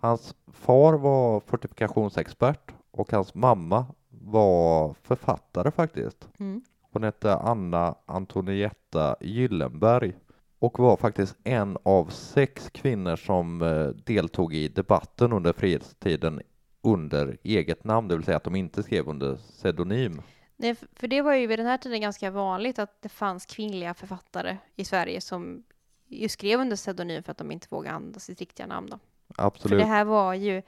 Hans 0.00 0.34
far 0.52 0.92
var 0.92 1.40
fortifikationsexpert 1.40 2.72
och 2.90 3.12
hans 3.12 3.34
mamma 3.34 3.86
var 4.08 4.94
författare 5.02 5.70
faktiskt. 5.70 6.28
Mm. 6.38 6.62
Hon 6.92 7.02
hette 7.02 7.34
Anna 7.34 7.94
Antonietta 8.06 9.16
Gyllenberg 9.20 10.14
och 10.58 10.78
var 10.78 10.96
faktiskt 10.96 11.36
en 11.44 11.76
av 11.82 12.06
sex 12.06 12.70
kvinnor 12.70 13.16
som 13.16 13.62
eh, 13.62 13.86
deltog 13.86 14.54
i 14.54 14.68
debatten 14.68 15.32
under 15.32 15.52
frihetstiden 15.52 16.42
under 16.82 17.38
eget 17.42 17.84
namn, 17.84 18.08
det 18.08 18.16
vill 18.16 18.24
säga 18.24 18.36
att 18.36 18.44
de 18.44 18.56
inte 18.56 18.82
skrev 18.82 19.08
under 19.08 19.36
pseudonym. 19.36 20.22
Nej, 20.56 20.76
för 20.92 21.08
det 21.08 21.22
var 21.22 21.34
ju 21.34 21.46
vid 21.46 21.58
den 21.58 21.66
här 21.66 21.78
tiden 21.78 22.00
ganska 22.00 22.30
vanligt 22.30 22.78
att 22.78 23.02
det 23.02 23.08
fanns 23.08 23.46
kvinnliga 23.46 23.94
författare 23.94 24.56
i 24.76 24.84
Sverige 24.84 25.20
som 25.20 25.64
ju 26.06 26.28
skrev 26.28 26.60
under 26.60 26.76
pseudonym 26.76 27.22
för 27.22 27.32
att 27.32 27.38
de 27.38 27.52
inte 27.52 27.66
vågade 27.70 27.96
använda 27.96 28.20
sitt 28.20 28.40
riktiga 28.40 28.66
namn. 28.66 28.90
Då. 28.90 28.98
För 29.36 29.42
Absolut, 29.46 29.78
det 29.78 29.84
här 29.84 30.04
var 30.04 30.34
ju 30.34 30.62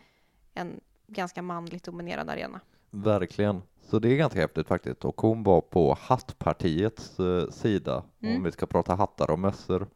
en 0.55 0.81
ganska 1.07 1.43
manligt 1.43 1.85
dominerad 1.85 2.31
arena. 2.31 2.61
verkligen. 2.90 3.62
Så 3.83 3.99
det 3.99 4.09
är 4.12 4.17
ganska 4.17 4.40
häftigt 4.40 4.69
faktiskt. 4.69 5.05
Och 5.05 5.21
hon 5.21 5.43
var 5.43 5.61
på 5.61 5.97
hattpartiets 6.00 7.21
eh, 7.21 7.49
sida, 7.50 7.97
om 7.97 8.29
Mm. 8.29 8.43
vi 8.43 8.52
ska 8.52 8.67
prata 8.67 8.95
hattar 8.95 9.31
och 9.31 9.38
mössor. 9.38 9.87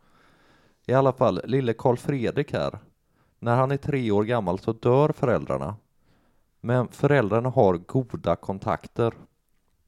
I 0.87 0.93
alla 0.95 1.13
fall, 1.13 1.41
lille 1.45 1.73
Karl 1.73 1.97
Fredrik 1.97 2.53
här. 2.53 2.79
När 3.39 3.57
han 3.57 3.71
är 3.71 3.77
tre 3.77 4.11
år 4.11 4.25
gammal 4.25 4.59
så 4.59 4.73
dör 4.73 5.09
föräldrarna. 5.13 5.77
Men 6.61 6.89
föräldrarna 6.89 7.49
har 7.49 7.77
goda 7.77 8.37
kontakter. 8.37 9.15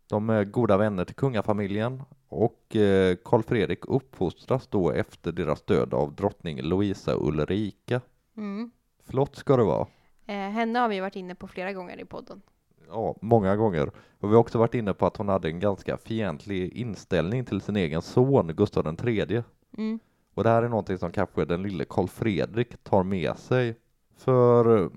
De 0.08 0.30
är 0.30 0.44
goda 0.44 0.76
vänner 0.76 1.04
till 1.04 1.14
kungafamiljen 1.14 2.02
och 2.28 2.76
eh, 2.76 3.16
Karl 3.24 3.42
Fredrik 3.42 3.78
uppfostras 3.88 4.66
då 4.66 4.90
efter 4.90 5.32
deras 5.32 5.62
död 5.62 5.94
av 5.94 6.14
drottning 6.14 6.62
Lovisa 6.62 7.14
Ulrika. 7.16 8.00
Mm. 8.36 8.70
Flott 9.04 9.36
ska 9.36 9.56
det 9.56 9.64
vara. 9.64 9.86
Eh, 10.26 10.34
henne 10.34 10.78
har 10.78 10.88
vi 10.88 11.00
varit 11.00 11.16
inne 11.16 11.34
på 11.34 11.48
flera 11.48 11.72
gånger 11.72 12.00
i 12.00 12.04
podden. 12.04 12.42
Ja, 12.88 13.16
många 13.20 13.56
gånger. 13.56 13.90
Och 14.20 14.30
vi 14.30 14.34
har 14.34 14.40
också 14.40 14.58
varit 14.58 14.74
inne 14.74 14.94
på 14.94 15.06
att 15.06 15.16
hon 15.16 15.28
hade 15.28 15.48
en 15.48 15.60
ganska 15.60 15.96
fientlig 15.96 16.72
inställning 16.72 17.44
till 17.44 17.60
sin 17.60 17.76
egen 17.76 18.02
son 18.02 18.46
Gustav 18.46 18.96
III. 19.06 19.42
Mm. 19.78 19.98
Och 20.34 20.44
det 20.44 20.50
här 20.50 20.62
är 20.62 20.68
någonting 20.68 20.98
som 20.98 21.12
kanske 21.12 21.44
den 21.44 21.62
lille 21.62 21.84
Karl 21.84 22.08
Fredrik 22.08 22.84
tar 22.84 23.02
med 23.02 23.36
sig. 23.36 23.74
För 24.16 24.78
eh, 24.78 24.90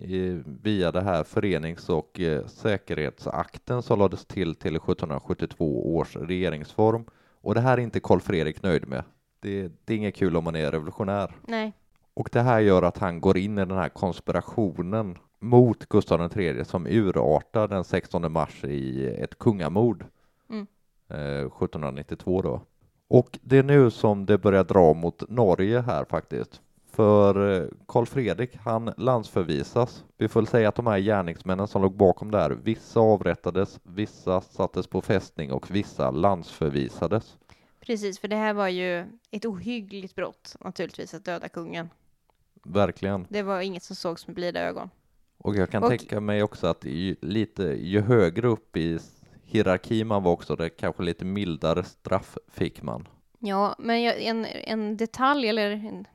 Eh, 0.00 0.38
via 0.62 0.92
det 0.92 1.00
här 1.00 1.24
förenings 1.24 1.88
och 1.88 2.20
eh, 2.20 2.46
säkerhetsakten 2.46 3.82
som 3.82 3.98
lades 3.98 4.26
till 4.26 4.54
till 4.54 4.76
1772 4.76 5.96
års 5.96 6.16
regeringsform. 6.16 7.04
Och 7.40 7.54
det 7.54 7.60
här 7.60 7.78
är 7.78 7.82
inte 7.82 8.00
Karl 8.00 8.20
Fredrik 8.20 8.62
nöjd 8.62 8.88
med. 8.88 9.04
Det, 9.40 9.72
det 9.84 9.92
är 9.94 9.96
inget 9.98 10.14
kul 10.16 10.36
om 10.36 10.44
man 10.44 10.56
är 10.56 10.70
revolutionär. 10.70 11.36
Nej. 11.46 11.72
Och 12.14 12.28
det 12.32 12.40
här 12.40 12.60
gör 12.60 12.82
att 12.82 12.98
han 12.98 13.20
går 13.20 13.38
in 13.38 13.58
i 13.58 13.64
den 13.64 13.76
här 13.76 13.88
konspirationen 13.88 15.18
mot 15.38 15.88
Gustav 15.88 16.38
III 16.38 16.64
som 16.64 16.86
urartar 16.86 17.68
den 17.68 17.84
16 17.84 18.32
mars 18.32 18.64
i 18.64 19.06
ett 19.06 19.38
kungamord 19.38 20.04
Mm. 20.50 20.66
eh, 21.08 21.46
1792 21.46 22.42
då. 22.42 22.60
Och 23.08 23.38
det 23.42 23.58
är 23.58 23.62
nu 23.62 23.90
som 23.90 24.26
det 24.26 24.38
börjar 24.38 24.64
dra 24.64 24.94
mot 24.94 25.30
Norge 25.30 25.80
här 25.80 26.04
faktiskt. 26.04 26.60
För 27.00 27.62
eh, 27.62 27.68
Karl 27.88 28.06
Fredrik, 28.06 28.56
han 28.56 28.92
landsförvisas. 28.96 30.04
Vi 30.16 30.28
får 30.28 30.40
väl 30.40 30.46
säga 30.46 30.68
att 30.68 30.74
de 30.74 30.86
här 30.86 30.98
gärningsmännen 30.98 31.68
som 31.68 31.82
låg 31.82 31.96
bakom 31.96 32.30
det 32.30 32.38
här, 32.38 32.50
vissa 32.50 33.00
avrättades, 33.00 33.80
vissa 33.82 34.40
sattes 34.40 34.86
på 34.86 35.00
fästning 35.00 35.52
och 35.52 35.70
vissa 35.70 36.10
landsförvisades. 36.10 37.36
Precis, 37.80 38.18
för 38.18 38.28
det 38.28 38.36
här 38.36 38.54
var 38.54 38.68
ju 38.68 39.04
ett 39.30 39.44
ohyggligt 39.46 40.14
brott 40.14 40.56
naturligtvis 40.60 41.14
att 41.14 41.24
döda 41.24 41.48
kungen. 41.48 41.88
Verkligen. 42.64 43.26
Det 43.28 43.42
var 43.42 43.60
inget 43.60 43.82
som 43.82 43.96
sågs 43.96 44.26
med 44.26 44.34
blida 44.34 44.60
ögon. 44.60 44.90
Och 45.38 45.56
jag 45.56 45.70
kan 45.70 45.82
Och- 45.82 45.88
tänka 45.88 46.20
mig 46.20 46.42
också 46.42 46.66
att 46.66 46.84
ju, 46.84 47.16
lite, 47.20 47.62
ju 47.62 48.00
högre 48.00 48.48
upp 48.48 48.76
i 48.76 48.98
hierarki 49.44 50.04
man 50.04 50.22
var 50.22 50.32
också, 50.32 50.56
det 50.56 50.68
kanske 50.68 51.02
lite 51.02 51.24
mildare 51.24 51.84
straff 51.84 52.38
fick 52.48 52.82
man. 52.82 53.08
Ja, 53.38 53.74
men 53.78 53.96
en, 53.96 54.44
en 54.44 54.96
detalj 54.96 55.48
eller 55.48 55.70
en, 55.70 56.06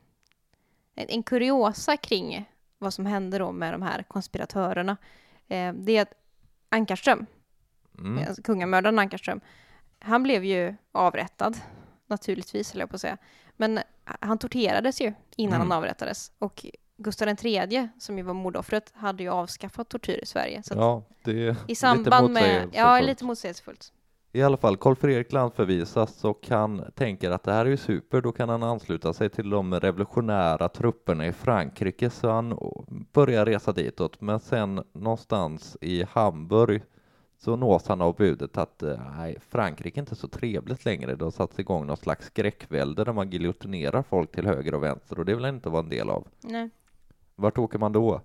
en, 0.96 1.22
kuriosa 1.22 1.96
kring 1.96 2.50
vad 2.78 2.94
som 2.94 3.06
hände 3.06 3.38
då 3.38 3.52
med 3.52 3.74
de 3.74 3.82
här 3.82 4.02
konspiratörerna, 4.02 4.96
eh, 5.48 5.72
det 5.72 5.96
är 5.96 6.02
att 6.02 6.12
Ankarström, 6.68 7.26
Mm. 7.98 8.28
alltså 8.28 8.42
kungamördaren 8.42 8.98
Ankarström, 8.98 9.40
han 9.98 10.22
blev 10.22 10.44
ju 10.44 10.74
avrättad, 10.92 11.56
naturligtvis 12.06 12.72
höll 12.72 12.80
jag 12.80 12.90
på 12.90 12.94
att 12.94 13.00
säga. 13.00 13.16
Men 13.56 13.80
han 14.04 14.38
torterades 14.38 15.00
ju 15.00 15.12
innan 15.36 15.54
Mm. 15.54 15.70
han 15.70 15.78
avrättades. 15.78 16.32
Och 16.38 16.66
Gustav 16.96 17.28
III, 17.28 17.88
som 17.98 18.18
ju 18.18 18.24
var 18.24 18.34
mordoffret, 18.34 18.92
hade 18.94 19.22
ju 19.22 19.28
avskaffat 19.28 19.88
tortyr 19.88 20.20
i 20.22 20.26
Sverige. 20.26 20.62
Så 20.62 20.74
Ja, 20.74 21.02
det 21.24 21.46
är 21.48 21.56
i 21.68 21.74
samband 21.74 22.30
med... 22.32 22.42
Ja, 22.44 22.58
motsägelsefullt. 22.62 23.06
lite 23.06 23.24
motsägelsefullt. 23.24 23.92
I 24.36 24.42
alla 24.42 24.56
fall, 24.56 24.76
Karl 24.76 24.94
Fredrik 24.94 25.32
landförvisas 25.32 26.24
och 26.24 26.48
han 26.48 26.84
tänker 26.94 27.30
att 27.30 27.42
det 27.42 27.52
här 27.52 27.66
är 27.66 27.70
ju 27.70 27.76
super, 27.76 28.20
då 28.20 28.32
kan 28.32 28.48
han 28.48 28.62
ansluta 28.62 29.12
sig 29.12 29.30
till 29.30 29.50
de 29.50 29.80
revolutionära 29.80 30.68
trupperna 30.68 31.26
i 31.26 31.32
Frankrike, 31.32 32.10
så 32.10 32.30
han 32.30 32.58
börjar 33.12 33.46
resa 33.46 33.72
ditåt. 33.72 34.20
Men 34.20 34.40
sen 34.40 34.82
någonstans 34.92 35.76
i 35.80 36.04
Hamburg 36.10 36.82
så 37.38 37.56
nås 37.56 37.88
han 37.88 38.00
av 38.00 38.16
budet 38.16 38.58
att 38.58 38.82
eh, 38.82 39.00
nej, 39.16 39.36
Frankrike 39.48 39.98
är 39.98 40.02
inte 40.02 40.16
så 40.16 40.28
trevligt 40.28 40.84
längre. 40.84 41.16
Det 41.16 41.24
har 41.24 41.30
satts 41.30 41.58
igång 41.58 41.86
någon 41.86 41.96
slags 41.96 42.26
skräckvälde 42.26 43.04
där 43.04 43.12
man 43.12 43.30
giljotinerar 43.30 44.02
folk 44.02 44.32
till 44.32 44.46
höger 44.46 44.74
och 44.74 44.82
vänster 44.82 45.18
och 45.18 45.24
det 45.24 45.34
vill 45.34 45.44
han 45.44 45.54
inte 45.54 45.68
vara 45.68 45.82
en 45.82 45.88
del 45.88 46.10
av. 46.10 46.26
Nej, 46.40 46.70
Vart 47.34 47.58
åker 47.58 47.78
man 47.78 47.92
då? 47.92 48.20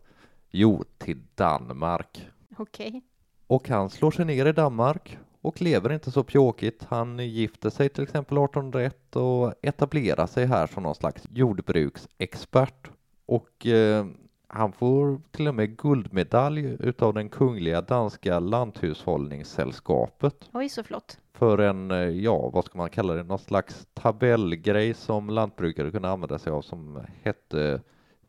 Jo, 0.50 0.84
till 0.98 1.22
Danmark. 1.36 2.27
okej. 2.58 3.01
Och 3.48 3.70
han 3.70 3.89
slår 3.89 4.12
sig 4.12 4.25
ner 4.25 4.46
i 4.46 4.51
Danmark 4.51 5.18
och 5.41 5.62
lever 5.62 5.93
inte 5.93 6.12
så 6.12 6.24
pjåkigt. 6.24 6.86
Han 6.89 7.19
gifter 7.19 7.69
sig 7.69 7.89
till 7.89 8.03
exempel 8.03 8.38
1801 8.38 9.15
och 9.15 9.53
etablerar 9.62 10.27
sig 10.27 10.45
här 10.45 10.67
som 10.67 10.83
någon 10.83 10.95
slags 10.95 11.24
jordbruksexpert. 11.29 12.89
Och 13.25 13.67
eh, 13.67 14.05
han 14.48 14.71
får 14.71 15.21
till 15.31 15.48
och 15.48 15.55
med 15.55 15.77
guldmedalj 15.77 16.77
utav 16.79 17.13
den 17.13 17.29
kungliga 17.29 17.81
danska 17.81 18.39
lanthushållningssällskapet 18.39 20.50
Oj, 20.53 20.69
så 20.69 20.83
flott. 20.83 21.19
för 21.33 21.57
en, 21.57 21.91
eh, 21.91 21.98
ja, 21.98 22.50
vad 22.50 22.65
ska 22.65 22.77
man 22.77 22.89
kalla 22.89 23.13
det, 23.13 23.24
någon 23.24 23.39
slags 23.39 23.88
tabellgrej 23.93 24.93
som 24.93 25.29
lantbrukare 25.29 25.91
kunde 25.91 26.10
använda 26.10 26.39
sig 26.39 26.51
av 26.51 26.62
som 26.62 27.00
hette 27.21 27.81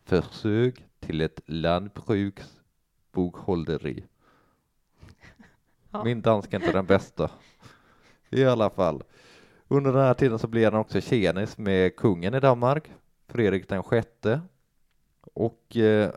Försök 0.05 0.85
till 1.01 1.21
ett 1.21 1.41
lantbruksbokhålleri. 1.47 4.05
Ja. 5.93 6.05
Min 6.05 6.23
danska 6.23 6.57
är 6.57 6.61
inte 6.61 6.73
den 6.73 6.87
bästa. 6.87 7.31
I 8.31 8.45
alla 8.45 8.71
fall. 8.71 9.03
Under 9.69 9.93
den 9.93 10.03
här 10.03 10.15
tiden 10.15 10.39
så 10.39 10.47
blir 10.47 10.65
han 10.65 10.81
också 10.81 11.01
tjenis 11.01 11.59
med 11.59 11.97
kungen 11.97 12.35
i 12.35 12.41
Danmark, 12.41 12.91
Fredrik 13.29 13.69
den 13.69 13.83
sjätte. 13.83 14.41
Och 15.35 15.77
eh, 15.77 16.11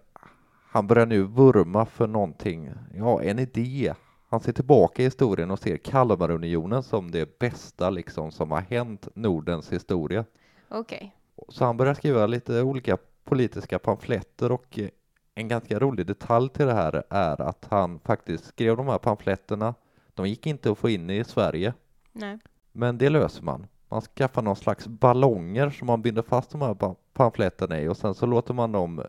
han 0.68 0.88
börjar 0.88 1.06
nu 1.06 1.24
vurma 1.24 1.86
för 1.86 2.08
någonting, 2.08 2.72
ja, 2.94 3.24
en 3.24 3.40
idé. 3.40 3.94
Han 4.30 4.40
ser 4.40 4.52
tillbaka 4.52 5.02
i 5.02 5.06
historien 5.06 5.52
och 5.52 5.60
ser 5.60 5.78
Kalmarunionen 5.78 6.84
som 6.84 7.12
det 7.12 7.40
bästa 7.40 7.90
liksom 7.90 8.32
som 8.32 8.52
har 8.52 8.62
hänt 8.62 9.08
Nordens 9.14 9.74
historia. 9.74 10.26
Okej. 10.70 11.16
Så 11.50 11.66
han 11.66 11.78
börjar 11.78 11.94
skriva 11.94 12.28
lite 12.28 12.62
olika 12.62 12.98
politiska 13.24 13.80
pamfletter 13.80 14.52
och 14.52 14.80
eh, 14.80 14.90
en 15.36 15.48
ganska 15.48 15.80
rolig 15.80 16.06
detalj 16.06 16.50
till 16.50 16.66
det 16.66 16.74
här 16.74 17.04
är 17.10 17.42
att 17.42 17.68
han 17.70 18.00
faktiskt 18.00 18.46
skrev 18.46 18.78
de 18.78 18.88
här 18.88 18.98
pamfletterna. 18.98 19.74
De 20.14 20.30
gick 20.30 20.48
inte 20.48 20.72
att 20.72 20.78
få 20.78 20.90
in 20.90 21.10
i 21.10 21.24
Sverige, 21.24 21.74
Nej. 22.12 22.40
men 22.72 22.98
det 22.98 23.10
löser 23.10 23.44
man. 23.44 23.68
Man 23.90 24.02
skaffar 24.02 24.42
någon 24.42 24.56
slags 24.56 24.88
ballonger 24.88 25.70
som 25.70 25.88
man 25.88 26.02
binder 26.02 26.22
fast 26.22 26.52
de 26.52 26.62
här 26.62 26.74
pa- 26.74 26.96
pamfletterna 27.14 27.82
i 27.82 27.88
och 27.88 27.98
sen 27.98 28.14
så 28.14 28.26
låter 28.26 28.54
man 28.54 28.72
dem 28.72 29.04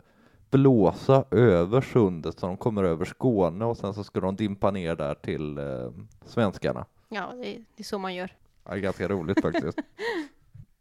blåsa 0.49 1.25
över 1.31 1.81
sundet 1.81 2.39
så 2.39 2.45
de 2.47 2.57
kommer 2.57 2.83
över 2.83 3.05
Skåne 3.05 3.65
och 3.65 3.77
sen 3.77 3.93
så 3.93 4.03
ska 4.03 4.19
de 4.19 4.35
dimpa 4.35 4.71
ner 4.71 4.95
där 4.95 5.15
till 5.15 5.57
eh, 5.57 5.91
svenskarna. 6.25 6.85
Ja, 7.09 7.31
det, 7.33 7.43
det 7.75 7.81
är 7.81 7.83
så 7.83 7.99
man 7.99 8.15
gör. 8.15 8.35
Ja, 8.63 8.71
det 8.71 8.77
är 8.77 8.81
ganska 8.81 9.07
roligt 9.07 9.41
faktiskt. 9.41 9.77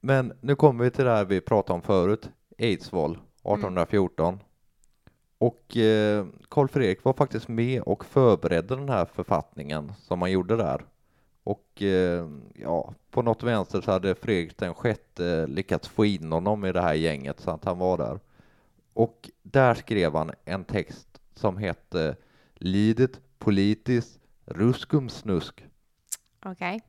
Men 0.00 0.32
nu 0.40 0.54
kommer 0.54 0.84
vi 0.84 0.90
till 0.90 1.04
det 1.04 1.10
här 1.10 1.24
vi 1.24 1.40
pratade 1.40 1.74
om 1.74 1.82
förut, 1.82 2.30
Eidsvoll 2.58 3.12
1814. 3.12 4.38
Och 5.38 5.76
eh, 5.76 6.26
Karl 6.48 6.68
Fredrik 6.68 7.04
var 7.04 7.12
faktiskt 7.12 7.48
med 7.48 7.82
och 7.82 8.04
förberedde 8.04 8.76
den 8.76 8.88
här 8.88 9.04
författningen 9.04 9.92
som 9.98 10.18
man 10.18 10.30
gjorde 10.30 10.56
där. 10.56 10.84
Och 11.42 11.82
eh, 11.82 12.28
ja, 12.54 12.94
på 13.10 13.22
något 13.22 13.42
vänster 13.42 13.80
så 13.80 13.90
hade 13.90 14.14
Fredrik 14.14 14.58
den 14.58 14.74
sjätte 14.74 15.46
lyckats 15.46 15.88
få 15.88 16.04
in 16.04 16.32
honom 16.32 16.64
i 16.64 16.72
det 16.72 16.80
här 16.80 16.94
gänget 16.94 17.40
så 17.40 17.50
att 17.50 17.64
han 17.64 17.78
var 17.78 17.98
där. 17.98 18.20
Och 18.92 19.30
där 19.42 19.74
skrev 19.74 20.14
han 20.14 20.30
en 20.44 20.64
text 20.64 21.20
som 21.34 21.56
hette 21.56 22.16
Lidet 22.54 23.20
politiskt 23.38 24.18
ruskumsnusk. 24.44 25.64
Okej. 26.44 26.80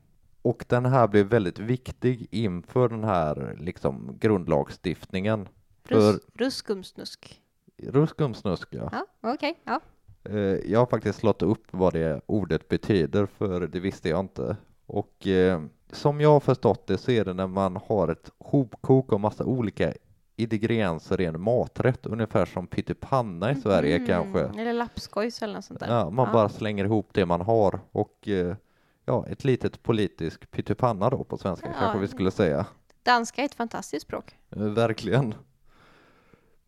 Och 0.42 0.64
den 0.68 0.86
här 0.86 1.08
blev 1.08 1.26
väldigt 1.26 1.58
viktig 1.58 2.26
inför 2.30 2.88
den 2.88 3.04
här 3.04 3.56
liksom 3.60 4.18
grundlagstiftningen. 4.20 5.48
För 5.84 6.12
Rus, 6.12 6.20
ruskumsnusk. 6.34 7.42
Ruskumsnusk, 7.82 8.68
ja. 8.70 8.88
Ja, 8.92 9.06
okej. 9.34 9.60
Ja. 9.64 9.80
Eh, 10.24 10.36
Jag 10.40 10.78
har 10.78 10.86
faktiskt 10.86 11.18
slått 11.18 11.42
upp 11.42 11.64
vad 11.70 11.92
det 11.92 12.20
ordet 12.26 12.68
betyder, 12.68 13.26
för 13.26 13.60
det 13.66 13.80
visste 13.80 14.08
jag 14.08 14.20
inte. 14.20 14.56
Och 14.86 15.26
eh, 15.26 15.62
som 15.92 16.20
jag 16.20 16.30
har 16.30 16.40
förstått 16.40 16.86
det 16.86 16.98
så 16.98 17.10
är 17.10 17.24
det 17.24 17.34
när 17.34 17.46
man 17.46 17.76
har 17.88 18.08
ett 18.08 18.30
hopkok 18.38 19.12
av 19.12 19.20
massa 19.20 19.44
olika 19.44 19.92
ingredienser 20.36 21.20
i 21.20 21.24
en 21.24 21.40
maträtt, 21.40 22.06
ungefär 22.06 22.44
som 22.46 22.66
pyttipanna 22.66 23.52
i 23.52 23.54
Sverige 23.54 23.94
Mm, 23.96 24.06
kanske. 24.06 24.60
Eller 24.60 24.72
lapskojs 24.72 25.42
eller 25.42 25.54
något 25.54 25.64
sånt 25.64 25.80
där. 25.80 25.86
Ja, 25.98 26.10
man 26.10 26.26
Ja. 26.26 26.32
bara 26.32 26.48
slänger 26.48 26.84
ihop 26.84 27.08
det 27.12 27.26
man 27.26 27.40
har 27.40 27.80
och 27.92 28.28
eh, 28.28 28.56
ja, 29.04 29.26
ett 29.26 29.44
litet 29.44 29.82
politisk 29.82 30.50
pyttipanna 30.50 31.10
då 31.10 31.24
på 31.24 31.38
svenska 31.38 31.66
Ja. 31.68 31.74
kanske 31.80 31.98
vi 31.98 32.08
skulle 32.08 32.30
säga. 32.30 32.66
Danska 33.02 33.40
är 33.42 33.44
ett 33.44 33.54
fantastiskt 33.54 34.02
språk. 34.06 34.36
Verkligen. 34.50 35.34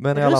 Men 0.02 0.18
i 0.18 0.22
alla, 0.22 0.36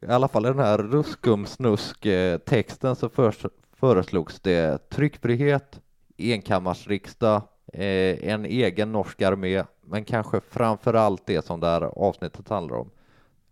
i 0.00 0.06
alla 0.06 0.28
fall 0.28 0.46
i 0.46 0.48
den 0.48 0.58
här 0.58 0.78
ruskumsnusk-texten 0.78 2.96
så 2.96 3.08
förs- 3.08 3.46
föreslogs 3.72 4.40
det 4.40 4.88
tryckfrihet, 4.90 5.80
enkammarsriksdag, 6.18 7.42
eh, 7.72 8.28
en 8.32 8.44
egen 8.44 8.92
norsk 8.92 9.22
armé, 9.22 9.64
men 9.80 10.04
kanske 10.04 10.40
framför 10.40 10.94
allt 10.94 11.26
det 11.26 11.44
som 11.44 11.60
det 11.60 11.66
här 11.66 11.82
avsnittet 11.82 12.48
handlar 12.48 12.76
om. 12.76 12.90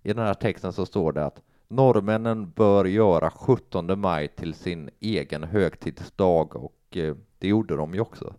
I 0.02 0.12
den 0.12 0.24
här 0.26 0.34
texten 0.34 0.72
så 0.72 0.86
står 0.86 1.12
det 1.12 1.24
att 1.26 1.42
norrmännen 1.68 2.50
bör 2.50 2.84
göra 2.84 3.30
17 3.30 4.00
maj 4.00 4.28
till 4.28 4.54
sin 4.54 4.90
egen 5.00 5.44
högtidsdag 5.44 6.56
och 6.56 6.96
eh, 6.96 7.14
det 7.38 7.48
gjorde 7.48 7.76
de 7.76 7.94
ju 7.94 8.00
också. 8.00 8.34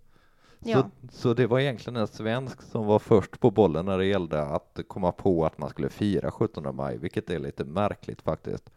Ja. 0.59 0.81
Så, 0.81 0.89
så 1.11 1.33
det 1.33 1.47
var 1.47 1.59
egentligen 1.59 1.97
en 1.97 2.07
svensk 2.07 2.61
som 2.61 2.85
var 2.85 2.99
först 2.99 3.39
på 3.39 3.51
bollen 3.51 3.85
när 3.85 3.97
det 3.97 4.05
gällde 4.05 4.41
att 4.41 4.79
komma 4.87 5.11
på 5.11 5.45
att 5.45 5.57
man 5.57 5.69
skulle 5.69 5.89
fira 5.89 6.31
17 6.31 6.75
maj, 6.75 6.97
vilket 6.97 7.29
är 7.29 7.39
lite 7.39 7.63
märkligt 7.63 8.21
faktiskt. 8.21 8.69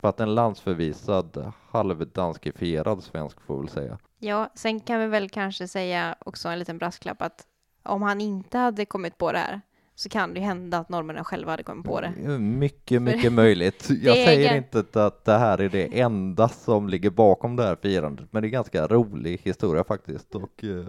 För 0.00 0.08
att 0.08 0.20
en 0.20 0.34
landsförvisad, 0.34 1.52
halvdanskifierad 1.70 3.02
svensk 3.02 3.40
får 3.40 3.58
väl 3.58 3.68
säga. 3.68 3.98
Ja, 4.18 4.50
sen 4.54 4.80
kan 4.80 5.00
vi 5.00 5.06
väl 5.06 5.28
kanske 5.28 5.68
säga 5.68 6.16
också 6.18 6.48
en 6.48 6.58
liten 6.58 6.78
brasklapp 6.78 7.22
att 7.22 7.46
om 7.82 8.02
han 8.02 8.20
inte 8.20 8.58
hade 8.58 8.84
kommit 8.84 9.18
på 9.18 9.32
det 9.32 9.38
här 9.38 9.60
så 9.94 10.08
kan 10.08 10.34
det 10.34 10.40
ju 10.40 10.46
hända 10.46 10.78
att 10.78 10.88
norrmännen 10.88 11.24
själva 11.24 11.50
hade 11.50 11.62
kommit 11.62 11.86
på 11.86 12.00
det. 12.00 12.38
Mycket, 12.38 13.02
mycket 13.02 13.32
möjligt. 13.42 13.90
Jag 14.02 14.16
säger 14.16 14.56
inte 14.56 15.06
att 15.06 15.24
det 15.24 15.38
här 15.38 15.60
är 15.60 15.68
det 15.68 16.00
enda 16.00 16.48
som 16.48 16.88
ligger 16.88 17.10
bakom 17.10 17.56
det 17.56 17.62
här 17.62 17.76
firandet, 17.82 18.28
men 18.30 18.42
det 18.42 18.48
är 18.48 18.50
ganska 18.50 18.86
rolig 18.86 19.40
historia 19.42 19.84
faktiskt. 19.84 20.34
Och 20.34 20.64
eh, 20.64 20.86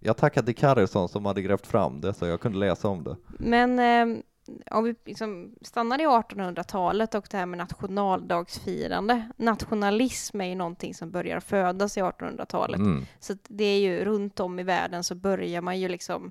jag 0.00 0.16
tackar 0.16 0.42
till 0.42 0.54
Karlsson 0.54 1.08
som 1.08 1.26
hade 1.26 1.42
grävt 1.42 1.66
fram 1.66 2.00
det 2.00 2.14
så 2.14 2.26
jag 2.26 2.40
kunde 2.40 2.58
läsa 2.58 2.88
om 2.88 3.04
det. 3.04 3.16
Men 3.38 3.78
eh, 3.78 4.22
om 4.70 4.84
vi 4.84 4.94
liksom 5.04 5.54
stannar 5.62 6.00
i 6.00 6.06
1800-talet 6.06 7.14
och 7.14 7.26
det 7.30 7.36
här 7.36 7.46
med 7.46 7.58
nationaldagsfirande. 7.58 9.30
Nationalism 9.36 10.40
är 10.40 10.44
ju 10.44 10.54
någonting 10.54 10.94
som 10.94 11.10
börjar 11.10 11.40
födas 11.40 11.96
i 11.96 12.00
1800-talet. 12.00 12.78
Mm. 12.80 13.04
Så 13.20 13.34
det 13.48 13.64
är 13.64 13.80
ju 13.80 14.04
runt 14.04 14.40
om 14.40 14.58
i 14.58 14.62
världen 14.62 15.04
så 15.04 15.14
börjar 15.14 15.60
man 15.60 15.80
ju 15.80 15.88
liksom 15.88 16.30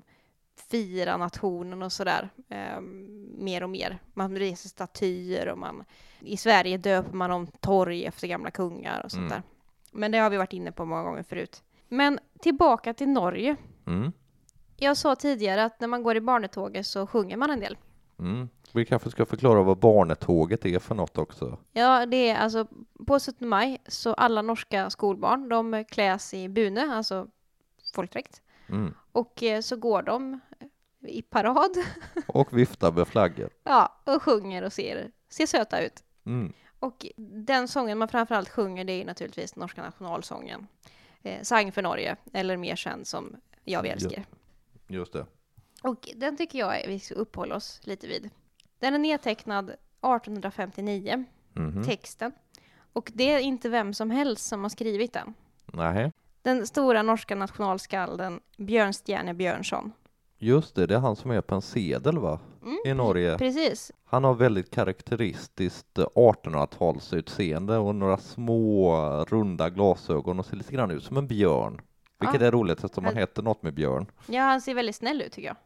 fira 0.70 1.16
nationen 1.16 1.82
och 1.82 1.92
sådär 1.92 2.28
eh, 2.48 2.80
mer 3.38 3.62
och 3.62 3.70
mer. 3.70 3.98
Man 4.14 4.36
reser 4.36 4.68
statyer 4.68 5.48
och 5.48 5.58
man 5.58 5.84
i 6.20 6.36
Sverige 6.36 6.76
döper 6.76 7.16
man 7.16 7.30
om 7.30 7.46
torg 7.46 8.04
efter 8.04 8.26
gamla 8.28 8.50
kungar 8.50 9.04
och 9.04 9.10
sånt 9.10 9.20
Mm. 9.20 9.30
där. 9.30 9.42
Men 9.92 10.12
det 10.12 10.18
har 10.18 10.30
vi 10.30 10.36
varit 10.36 10.52
inne 10.52 10.72
på 10.72 10.84
många 10.84 11.02
gånger 11.02 11.22
förut. 11.22 11.62
Men 11.92 12.18
tillbaka 12.40 12.94
till 12.94 13.08
Norge. 13.08 13.56
Mm. 13.86 14.12
Jag 14.76 14.96
sa 14.96 15.16
tidigare 15.16 15.64
att 15.64 15.80
när 15.80 15.88
man 15.88 16.02
går 16.02 16.16
i 16.16 16.20
barnetåget 16.20 16.86
så 16.86 17.06
sjunger 17.06 17.36
man 17.36 17.50
en 17.50 17.60
del. 17.60 17.78
Mm. 18.18 18.48
Vi 18.72 18.86
kanske 18.86 19.10
ska 19.10 19.26
förklara 19.26 19.62
vad 19.62 19.78
barnetåget 19.78 20.66
är 20.66 20.78
för 20.78 20.94
något 20.94 21.18
också. 21.18 21.58
Ja, 21.72 22.06
det 22.06 22.30
är 22.30 22.36
alltså 22.36 22.66
på 23.06 23.18
17 23.18 23.48
maj 23.48 23.82
så 23.86 24.14
alla 24.14 24.42
norska 24.42 24.90
skolbarn 24.90 25.48
de 25.48 25.84
kläs 25.84 26.34
i 26.34 26.48
bune, 26.48 26.94
alltså 26.94 27.28
folkdräkt. 27.94 28.42
Mm. 28.68 28.94
Och 29.12 29.42
eh, 29.42 29.60
så 29.60 29.76
går 29.76 30.02
de 30.02 30.40
i 31.00 31.22
parad 31.22 31.76
Och 32.26 32.58
vifta 32.58 32.90
med 32.90 33.08
flaggor. 33.08 33.50
Ja, 33.64 34.00
och 34.04 34.22
sjunger 34.22 34.62
och 34.62 34.72
ser, 34.72 35.10
ser 35.28 35.46
söta 35.46 35.80
ut. 35.80 36.04
Mm. 36.26 36.52
Och 36.78 37.06
den 37.16 37.68
sången 37.68 37.98
man 37.98 38.08
framförallt 38.08 38.48
sjunger 38.48 38.84
det 38.84 38.92
är 38.92 39.04
naturligtvis 39.04 39.56
norska 39.56 39.82
nationalsången. 39.82 40.66
Eh, 41.22 41.42
Sang 41.42 41.72
för 41.72 41.82
Norge, 41.82 42.16
eller 42.32 42.56
mer 42.56 42.76
känd 42.76 43.06
som 43.06 43.36
Jag 43.64 43.82
vi 43.82 43.88
älskar. 43.88 44.24
Just 44.88 45.12
det. 45.12 45.26
Och 45.82 46.08
den 46.16 46.36
tycker 46.36 46.58
jag 46.58 46.84
vi 46.86 46.98
ska 47.00 47.14
uppehålla 47.14 47.56
oss 47.56 47.80
lite 47.84 48.06
vid. 48.06 48.30
Den 48.78 48.94
är 48.94 48.98
nedtecknad 48.98 49.70
1859, 50.00 51.24
Mhm. 51.52 51.84
texten. 51.84 52.32
Och 52.92 53.10
det 53.14 53.32
är 53.32 53.38
inte 53.38 53.68
vem 53.68 53.94
som 53.94 54.10
helst 54.10 54.46
som 54.46 54.62
har 54.62 54.68
skrivit 54.70 55.12
den. 55.12 55.34
Nej, 55.66 56.12
Den 56.42 56.66
stora 56.66 57.02
norska 57.02 57.34
nationalskalden 57.34 58.40
Björnstjerne 58.56 59.34
Björnsson. 59.34 59.92
Just 60.42 60.74
det, 60.74 60.86
det 60.86 60.94
är 60.94 60.98
han 60.98 61.16
som 61.16 61.30
är 61.30 61.40
på 61.40 61.54
en 61.54 61.62
sedel 61.62 62.18
va? 62.18 62.40
Mm. 62.62 62.78
I 62.84 62.94
Norge. 62.94 63.38
Precis. 63.38 63.92
Han 64.04 64.24
har 64.24 64.34
väldigt 64.34 64.70
karaktäristiskt 64.70 65.98
1800-talsutseende 65.98 67.76
och 67.76 67.94
några 67.94 68.16
små 68.16 68.94
runda 69.28 69.70
glasögon 69.70 70.38
och 70.38 70.46
ser 70.46 70.56
lite 70.56 70.72
grann 70.72 70.90
ut 70.90 71.04
som 71.04 71.16
en 71.16 71.26
björn. 71.26 71.80
Vilket 72.20 72.40
Ja. 72.40 72.46
är 72.46 72.50
roligt 72.50 72.84
eftersom 72.84 73.04
han 73.04 73.16
heter 73.16 73.42
något 73.42 73.62
med 73.62 73.74
björn. 73.74 74.06
Ja, 74.26 74.42
han 74.42 74.60
ser 74.60 74.74
väldigt 74.74 74.96
snäll 74.96 75.22
ut 75.22 75.32
tycker 75.32 75.48
jag. 75.48 75.56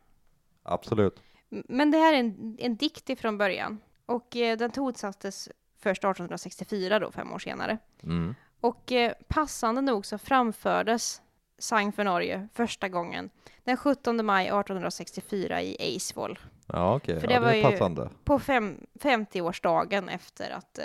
Absolut. 0.63 1.23
Men 1.49 1.91
det 1.91 1.99
här 1.99 2.13
är 2.15 2.19
en, 2.19 2.57
en 2.59 2.77
dikt 2.77 3.11
ifrån 3.11 3.39
början. 3.39 3.81
Och 4.07 4.37
eh, 4.37 4.57
den 4.59 4.71
tonsattes 4.71 5.49
först 5.79 6.05
1864 6.05 6.99
då, 6.99 7.11
fem 7.11 7.33
år 7.33 7.39
senare. 7.39 7.79
Mm. 8.03 8.35
Och 8.61 8.93
eh, 8.93 9.13
passande 9.29 9.81
nog 9.81 10.07
så 10.07 10.19
framfördes 10.19 11.23
Sang 11.59 11.93
för 11.93 12.05
Norge 12.05 12.49
första 12.55 12.89
gången 12.89 13.31
den 13.65 13.77
17 13.77 14.27
maj 14.27 14.47
1864 14.47 15.63
i 15.63 15.77
Eidsvoll. 15.81 16.39
Ja, 16.67 16.97
okej. 16.97 17.21
För 17.21 17.27
Ja, 17.27 17.29
det 17.29 17.35
det 17.35 17.47
var 17.47 17.53
ju- 17.55 17.63
passande. 17.63 18.11
På 18.25 18.39
fem, 18.39 18.87
50-årsdagen 19.01 20.09
efter 20.09 20.51
att 20.51 20.79
eh, 20.79 20.85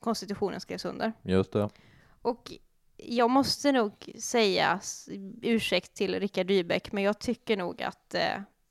konstitutionen 0.00 0.60
skrevs 0.60 0.84
under. 0.84 1.12
Just 1.22 1.52
det. 1.52 1.68
Och 2.22 2.52
jag 2.96 3.30
måste 3.30 3.72
nog 3.72 4.10
säga 4.18 4.80
ursäkt 5.42 5.94
till 5.94 6.20
Rickard 6.20 6.46
Dybeck, 6.46 6.92
men 6.92 7.02
jag 7.02 7.18
tycker 7.18 7.56
nog 7.56 7.82
att 7.82 8.14
eh, 8.14 8.20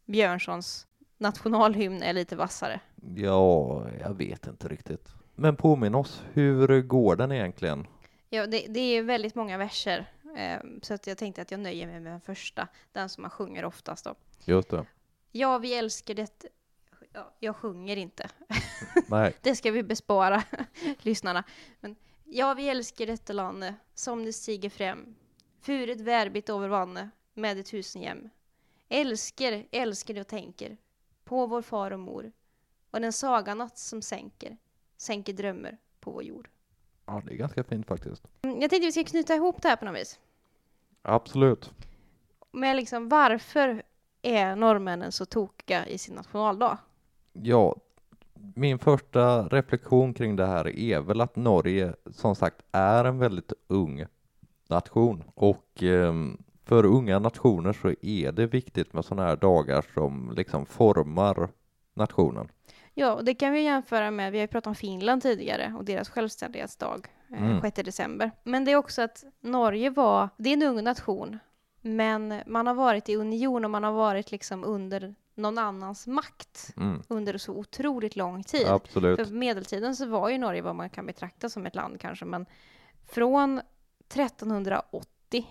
Björnssons 0.06 0.88
nationalhymn 1.18 2.02
är 2.04 2.14
lite 2.14 2.36
vassare. 2.36 2.80
Ja, 3.16 3.86
jag 4.00 4.14
vet 4.18 4.48
inte 4.48 4.68
riktigt. 4.68 5.10
Men 5.36 5.56
påminn 5.56 5.96
oss, 5.96 6.24
hur 6.34 6.82
går 6.82 7.16
den 7.16 7.32
egentligen? 7.32 7.88
Ja, 8.30 8.48
det, 8.48 8.66
det 8.70 8.80
är 8.80 9.04
väldigt 9.04 9.36
många 9.36 9.58
verser, 9.58 10.12
så 10.82 10.94
att 10.94 11.08
jag 11.08 11.18
tänkte 11.18 11.42
att 11.42 11.52
jag 11.52 11.60
nöjer 11.60 11.88
mig 11.88 12.00
med 12.00 12.12
den 12.12 12.22
första, 12.22 12.68
den 12.92 13.10
som 13.10 13.22
man 13.22 13.32
sjunger 13.32 13.66
oftast 13.66 14.06
då. 14.06 14.16
Just 14.46 14.70
det. 14.70 14.86
Ja, 15.32 15.58
vi 15.58 15.74
älskar 15.74 16.14
det. 16.14 16.46
Ja, 17.14 17.34
jag 17.40 17.56
sjunger 17.56 17.98
inte. 17.98 18.30
Nej. 19.08 19.36
Det 19.42 19.56
ska 19.56 19.72
vi 19.72 19.84
bespara 19.84 20.44
lyssnarna. 21.02 21.44
Men 21.80 21.96
ja, 22.24 22.54
vi 22.54 22.70
älskar 22.70 23.06
detta 23.06 23.34
lande 23.34 23.76
som 23.94 24.26
det 24.26 24.34
stiger 24.34 24.70
fram. 24.70 25.16
Furet 25.62 26.02
verbit 26.02 26.50
över 26.50 26.68
vanne 26.68 27.10
med 27.34 27.60
ett 27.60 27.66
tusen 27.66 28.02
jäm. 28.02 28.30
Älskar, 28.90 29.68
älskar 29.72 30.20
och 30.20 30.28
tänker 30.28 30.78
på 31.24 31.48
vår 31.48 31.62
far 31.62 31.92
och 31.92 32.00
mor 32.00 32.32
och 32.92 33.02
den 33.02 33.14
saganatt 33.14 33.78
som 33.78 34.02
sänker, 34.02 34.58
sänker 34.98 35.34
drömmar 35.34 35.78
på 36.00 36.12
vår 36.12 36.24
jord. 36.24 36.50
Ja, 37.06 37.22
det 37.26 37.34
är 37.34 37.38
ganska 37.38 37.64
fint 37.64 37.88
faktiskt. 37.88 38.24
Mm, 38.42 38.62
Jag 38.62 38.70
tänkte 38.70 38.86
vi 38.86 38.92
ska 38.92 39.04
knyta 39.04 39.36
ihop 39.36 39.62
det 39.62 39.68
här 39.68 39.76
på 39.76 39.86
något 39.86 39.96
vis. 39.96 40.20
Absolut. 41.02 41.72
Men 42.52 42.76
liksom 42.76 43.10
varför 43.10 43.84
är 44.22 44.56
norrmännen 44.56 45.12
så 45.12 45.26
tokiga 45.26 45.86
i 45.88 45.98
sin 45.98 46.16
nationaldag? 46.16 46.78
Ja, 47.34 47.76
min 48.56 48.80
första 48.80 49.48
reflektion 49.48 50.14
kring 50.14 50.36
det 50.36 50.46
här 50.46 50.68
är 50.80 51.00
väl 51.00 51.22
att 51.22 51.36
Norge 51.36 51.94
som 52.12 52.36
sagt 52.36 52.62
är 52.72 53.06
en 53.06 53.18
väldigt 53.20 53.54
ung 53.68 54.06
nation 54.68 55.24
och 55.36 55.84
ehm, 55.84 56.44
för 56.66 56.86
unga 56.86 57.20
nationer 57.20 57.74
så 57.74 57.94
är 58.02 58.32
det 58.32 58.46
viktigt 58.46 58.94
med 58.94 59.06
sådana 59.06 59.28
här 59.28 59.36
dagar 59.36 59.86
som 59.94 60.34
liksom 60.36 60.66
formar 60.66 61.50
nationen. 61.94 62.48
Ja, 62.94 63.14
och 63.14 63.26
det 63.26 63.34
kan 63.36 63.54
vi 63.54 63.62
jämföra 63.62 64.12
med, 64.12 64.32
vi 64.32 64.38
har 64.38 64.44
ju 64.44 64.48
pratat 64.48 64.68
om 64.68 64.76
Finland 64.76 65.22
tidigare 65.22 65.74
och 65.78 65.86
deras 65.86 66.10
självständighetsdag, 66.10 67.08
eh, 67.32 67.44
Mm. 67.44 67.62
6 67.62 67.76
december. 67.84 68.32
Men 68.44 68.66
det 68.66 68.72
är 68.72 68.76
också 68.76 69.02
att 69.02 69.24
Norge 69.42 69.90
var, 69.90 70.30
det 70.38 70.50
är 70.50 70.54
en 70.54 70.64
ung 70.64 70.84
nation, 70.84 71.40
men 71.82 72.42
man 72.46 72.68
har 72.68 72.74
varit 72.74 73.10
i 73.10 73.16
union 73.16 73.66
och 73.66 73.72
man 73.72 73.84
har 73.84 73.92
varit 73.92 74.32
liksom 74.32 74.64
under 74.64 75.16
någon 75.36 75.58
annans 75.58 76.08
makt 76.08 76.74
Mm, 76.78 77.02
under 77.08 77.38
så 77.38 77.54
otroligt 77.54 78.16
lång 78.16 78.44
tid. 78.44 78.68
absolut. 78.68 79.28
För 79.28 79.34
medeltiden 79.36 79.96
så 79.96 80.06
var 80.06 80.30
ju 80.30 80.38
Norge 80.38 80.62
vad 80.62 80.76
man 80.76 80.90
kan 80.90 81.06
betrakta 81.06 81.50
som 81.50 81.66
ett 81.66 81.76
land 81.76 82.00
kanske, 82.00 82.26
men 82.26 82.46
Från 83.12 83.62
1380 84.10 85.48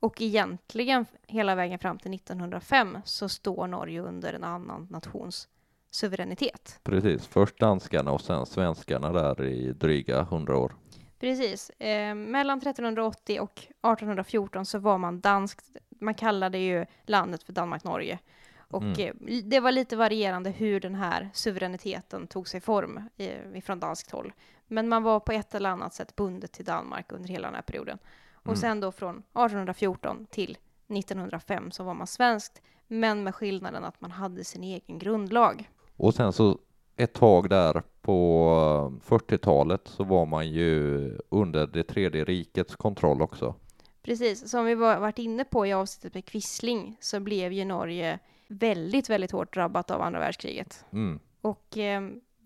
och 0.00 0.20
egentligen 0.20 1.06
hela 1.26 1.54
vägen 1.54 1.78
fram 1.78 1.98
till 1.98 2.14
1905 2.14 2.98
så 3.04 3.28
står 3.28 3.66
Norge 3.66 4.00
under 4.00 4.32
en 4.32 4.44
annan 4.44 4.86
nations 4.90 5.48
suveränitet. 5.94 6.80
Precis, 6.82 7.26
först 7.26 7.58
danskarna 7.58 8.12
och 8.12 8.20
sen 8.20 8.46
svenskarna 8.46 9.12
där 9.12 9.44
i 9.44 9.72
dryga 9.72 10.22
hundra 10.22 10.56
år. 10.56 10.72
Precis. 11.20 11.70
Eh, 11.70 12.14
mellan 12.14 12.58
1380 12.58 13.40
och 13.40 13.58
1814 13.60 14.66
så 14.66 14.78
var 14.78 14.98
man 14.98 15.20
danskt. 15.20 15.64
Man 16.00 16.14
kallade 16.14 16.58
ju 16.58 16.86
landet 17.06 17.42
för 17.42 17.52
Danmark-Norge. 17.52 18.18
Och 18.58 18.82
Mm. 18.82 19.16
eh, 19.28 19.42
det 19.44 19.60
var 19.60 19.72
lite 19.72 19.96
varierande 19.96 20.50
hur 20.50 20.80
den 20.80 20.94
här 20.94 21.30
suveräniteten 21.34 22.26
tog 22.26 22.48
sig 22.48 22.60
form 22.60 23.00
eh, 23.16 23.56
ifrån 23.56 23.80
danskt 23.80 24.10
håll. 24.10 24.32
Men 24.66 24.88
man 24.88 25.02
var 25.02 25.20
på 25.20 25.32
ett 25.32 25.54
eller 25.54 25.70
annat 25.70 25.94
sätt 25.94 26.16
bundet 26.16 26.52
till 26.52 26.64
Danmark 26.64 27.12
under 27.12 27.28
hela 27.28 27.46
den 27.48 27.54
här 27.54 27.62
perioden. 27.62 27.98
Och 28.34 28.46
Mm. 28.46 28.56
sen 28.56 28.80
då 28.80 28.92
från 28.92 29.16
1814 29.16 30.26
till 30.30 30.58
1905 30.88 31.70
så 31.70 31.84
var 31.84 31.94
man 31.94 32.06
svenskt, 32.06 32.62
men 32.86 33.22
med 33.24 33.34
skillnaden 33.34 33.84
att 33.84 34.00
man 34.00 34.10
hade 34.10 34.44
sin 34.44 34.62
egen 34.64 34.98
grundlag. 34.98 35.70
Och 35.96 36.14
sen 36.14 36.32
så 36.32 36.58
ett 36.96 37.12
tag 37.12 37.50
där 37.50 37.82
på 38.02 39.00
40-talet 39.04 39.80
så 39.84 40.04
var 40.04 40.26
man 40.26 40.50
ju 40.50 41.10
under 41.28 41.66
det 41.66 41.82
tredje 41.82 42.24
rikets 42.24 42.76
kontroll 42.76 43.22
också. 43.22 43.54
Precis, 44.02 44.50
som 44.50 44.64
vi 44.64 44.74
var, 44.74 44.98
varit 44.98 45.18
inne 45.18 45.44
på 45.44 45.66
i 45.66 45.72
avsnittet 45.72 46.14
med 46.14 46.24
Quisling 46.24 46.96
så 47.00 47.20
blev 47.20 47.52
ju 47.52 47.64
Norge 47.64 48.18
väldigt, 48.48 49.10
väldigt 49.10 49.30
hårt 49.30 49.54
drabbat 49.54 49.90
av 49.90 50.02
andra 50.02 50.20
världskriget. 50.20 50.84
Mm. 50.92 51.20
Och 51.40 51.78
eh, 51.78 52.02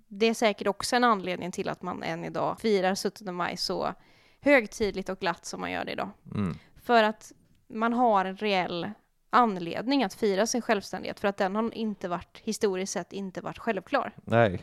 det 0.08 0.26
är 0.26 0.34
säkert 0.34 0.66
också 0.66 0.96
en 0.96 1.04
anledning 1.04 1.52
till 1.52 1.68
att 1.68 1.82
man 1.82 2.02
än 2.02 2.24
idag 2.24 2.60
firar 2.60 2.94
17 2.94 3.34
maj 3.34 3.56
så 3.56 3.94
högtidligt 4.40 5.08
och 5.08 5.18
glatt 5.18 5.46
som 5.46 5.60
man 5.60 5.72
gör 5.72 5.84
det 5.84 5.92
idag. 5.92 6.10
Mm. 6.34 6.54
För 6.82 7.02
att 7.02 7.32
man 7.68 7.92
har 7.92 8.24
en 8.24 8.36
reell 8.36 8.90
anledning 9.36 10.04
att 10.04 10.14
fira 10.14 10.46
sin 10.46 10.62
självständighet 10.62 11.20
för 11.20 11.28
att 11.28 11.36
den 11.36 11.56
har 11.56 11.74
inte 11.74 12.08
varit, 12.08 12.40
historiskt 12.44 12.92
sett, 12.92 13.12
inte 13.12 13.40
varit 13.40 13.58
självklar. 13.58 14.12
Nej, 14.24 14.60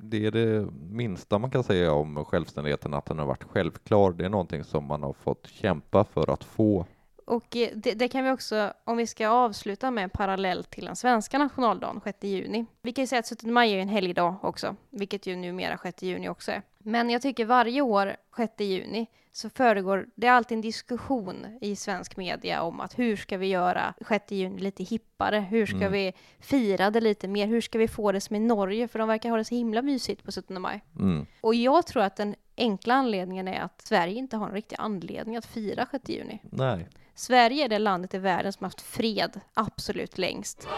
det 0.00 0.26
är 0.26 0.30
det 0.30 0.66
minsta 0.90 1.38
man 1.38 1.50
kan 1.50 1.64
säga 1.64 1.92
om 1.92 2.24
självständigheten, 2.24 2.94
att 2.94 3.06
den 3.06 3.18
har 3.18 3.26
varit 3.26 3.44
självklar. 3.44 4.12
Det 4.12 4.24
är 4.24 4.28
någonting 4.28 4.64
som 4.64 4.84
man 4.84 5.02
har 5.02 5.12
fått 5.12 5.46
kämpa 5.46 6.04
för 6.04 6.32
att 6.32 6.44
få. 6.44 6.86
Och 7.30 7.56
eh, 7.56 7.68
det, 7.74 7.94
det 7.94 8.08
kan 8.08 8.24
vi 8.24 8.30
också, 8.30 8.72
om 8.84 8.96
vi 8.96 9.06
ska 9.06 9.28
avsluta 9.28 9.90
med 9.90 10.04
en 10.04 10.10
parallell 10.10 10.64
till 10.64 10.84
den 10.84 10.96
svenska 10.96 11.38
nationaldagen, 11.38 12.00
6 12.04 12.18
juni. 12.24 12.66
Vi 12.82 12.92
kan 12.92 13.02
ju 13.02 13.06
säga 13.06 13.20
att 13.20 13.28
17 13.28 13.52
maj 13.52 13.72
är 13.72 13.78
en 13.78 13.88
helgdag 13.88 14.36
också, 14.42 14.76
vilket 14.90 15.26
ju 15.26 15.36
numera 15.36 15.78
6 15.78 16.02
juni 16.02 16.28
också 16.28 16.52
är. 16.52 16.62
Men 16.78 17.10
jag 17.10 17.22
tycker 17.22 17.44
varje 17.44 17.80
år, 17.80 18.16
6 18.36 18.52
juni, 18.58 19.06
så 19.32 19.50
föregår 19.50 20.06
det 20.14 20.26
är 20.26 20.30
alltid 20.32 20.56
en 20.56 20.62
diskussion 20.62 21.58
i 21.60 21.76
svensk 21.76 22.16
media 22.16 22.62
om 22.62 22.80
att 22.80 22.98
hur 22.98 23.16
ska 23.16 23.36
vi 23.38 23.46
göra 23.46 23.94
6 24.08 24.32
juni 24.32 24.60
lite 24.60 24.82
hippare? 24.84 25.38
Hur 25.40 25.66
ska 25.66 25.76
Mm. 25.76 25.92
vi 25.92 26.12
fira 26.40 26.90
det 26.90 27.00
lite 27.00 27.28
mer? 27.28 27.46
Hur 27.46 27.60
ska 27.60 27.78
vi 27.78 27.88
få 27.88 28.12
det 28.12 28.20
som 28.20 28.36
i 28.36 28.38
Norge? 28.38 28.88
För 28.88 28.98
de 28.98 29.08
verkar 29.08 29.30
ha 29.30 29.36
det 29.36 29.44
så 29.44 29.54
himla 29.54 29.82
mysigt 29.82 30.24
på 30.24 30.32
17 30.32 30.60
maj. 30.62 30.84
Mm. 30.98 31.26
Och 31.40 31.54
jag 31.54 31.86
tror 31.86 32.02
att 32.02 32.16
den 32.16 32.34
enkla 32.56 32.94
anledningen 32.94 33.48
är 33.48 33.60
att 33.60 33.82
Sverige 33.82 34.14
inte 34.14 34.36
har 34.36 34.46
en 34.48 34.54
riktig 34.54 34.76
anledning 34.78 35.36
att 35.36 35.46
fira 35.46 35.86
6 35.90 36.08
juni. 36.08 36.38
Nej, 36.42 36.88
Sverige 37.14 37.64
är 37.64 37.68
det 37.68 37.78
landet 37.78 38.14
i 38.14 38.18
världen 38.18 38.52
som 38.52 38.64
haft 38.64 38.80
fred 38.80 39.40
absolut 39.54 40.18
längst. 40.18 40.68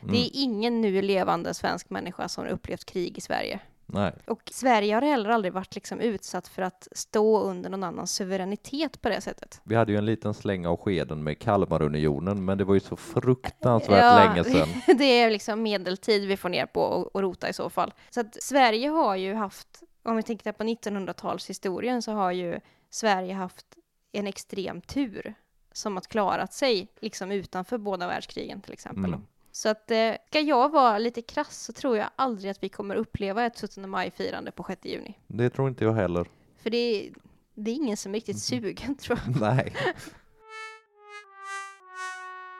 Det 0.00 0.16
är 0.18 0.30
ingen 0.32 0.80
nu 0.80 1.02
levande 1.02 1.54
svensk 1.54 1.90
människa 1.90 2.28
som 2.28 2.44
har 2.44 2.50
upplevt 2.50 2.84
krig 2.84 3.18
i 3.18 3.20
Sverige. 3.20 3.60
Nej, 3.86 4.12
Och 4.26 4.42
Sverige 4.52 4.94
har 4.94 5.02
heller 5.02 5.30
aldrig 5.30 5.52
varit 5.52 5.74
liksom 5.74 6.00
utsatt 6.00 6.48
för 6.48 6.62
att 6.62 6.88
stå 6.92 7.40
under 7.40 7.70
någon 7.70 7.84
annans 7.84 8.12
suveränitet 8.14 9.00
på 9.02 9.08
det 9.08 9.20
sättet. 9.20 9.60
vi 9.64 9.74
hade 9.74 9.92
ju 9.92 9.98
en 9.98 10.06
liten 10.06 10.34
släng 10.34 10.66
av 10.66 10.76
skeden 10.76 11.22
med 11.22 11.38
Kalmarunionen, 11.38 12.44
men 12.44 12.58
det 12.58 12.64
var 12.64 12.74
ju 12.74 12.80
så 12.80 12.96
fruktansvärt 12.96 14.02
Ja. 14.04 14.24
länge 14.24 14.44
sedan. 14.44 14.68
Det 14.98 15.04
är 15.04 15.30
liksom 15.30 15.62
medeltid 15.62 16.28
vi 16.28 16.36
får 16.36 16.48
ner 16.48 16.66
på 16.66 16.80
och, 16.80 17.14
och 17.16 17.22
rota 17.22 17.48
i 17.48 17.52
så 17.52 17.70
fall. 17.70 17.94
Så 18.10 18.20
att 18.20 18.42
Sverige 18.42 18.88
har 18.88 19.16
ju 19.16 19.34
haft, 19.34 19.82
om 20.02 20.16
vi 20.16 20.22
tänker 20.22 20.52
på 20.52 20.64
1900-talshistorien, 20.64 22.00
så 22.00 22.12
har 22.12 22.32
ju 22.32 22.60
Sverige 22.90 23.34
haft 23.34 23.66
en 24.12 24.26
extrem 24.26 24.80
tur 24.80 25.34
som 25.72 25.96
att 25.98 26.08
klarat 26.08 26.52
sig 26.52 26.88
liksom 27.00 27.32
utanför 27.32 27.78
båda 27.78 28.06
världskrigen 28.06 28.60
till 28.60 28.72
exempel. 28.72 29.04
Mm. 29.04 29.26
Så 29.56 29.68
att 29.68 29.90
eh, 29.90 30.14
ska 30.26 30.40
jag 30.40 30.68
vara 30.68 30.98
lite 30.98 31.22
krass 31.22 31.64
så 31.64 31.72
tror 31.72 31.96
jag 31.96 32.10
aldrig 32.16 32.50
att 32.50 32.62
vi 32.62 32.68
kommer 32.68 32.96
uppleva 32.96 33.44
ett 33.44 33.60
17 33.60 33.90
maj-firande 33.90 34.50
på 34.50 34.64
6 34.64 34.84
juni. 34.84 35.18
Det 35.26 35.50
tror 35.50 35.68
inte 35.68 35.84
jag 35.84 35.92
heller. 35.92 36.28
För 36.58 36.70
det 36.70 36.76
är, 36.76 37.12
det 37.54 37.70
är 37.70 37.74
ingen 37.74 37.96
som 37.96 38.12
är 38.12 38.14
riktigt 38.14 38.38
sugen 38.42 38.94
tror 39.00 39.18
jag. 39.26 39.40
Nej, 39.40 39.72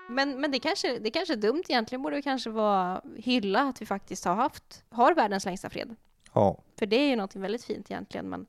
Men, 0.09 0.41
men 0.41 0.51
det, 0.51 0.59
kanske, 0.59 0.99
det 0.99 1.11
kanske 1.11 1.35
är 1.35 1.37
dumt 1.37 1.63
egentligen 1.69 2.03
borde 2.03 2.17
vi 2.17 2.23
kanske 2.23 2.51
vara 2.51 3.03
hylla 3.17 3.61
att 3.63 3.83
vi 3.83 3.87
faktiskt 3.87 4.25
har 4.25 4.35
haft, 4.35 4.85
har 4.91 5.15
världens 5.15 5.45
längsta 5.45 5.71
fred. 5.71 5.97
ja, 6.33 6.63
För 6.79 6.87
det 6.87 6.97
är 6.97 7.09
ju 7.09 7.17
något 7.17 7.37
väldigt 7.37 7.65
fint 7.65 7.91
egentligen. 7.91 8.29
Men 8.29 8.47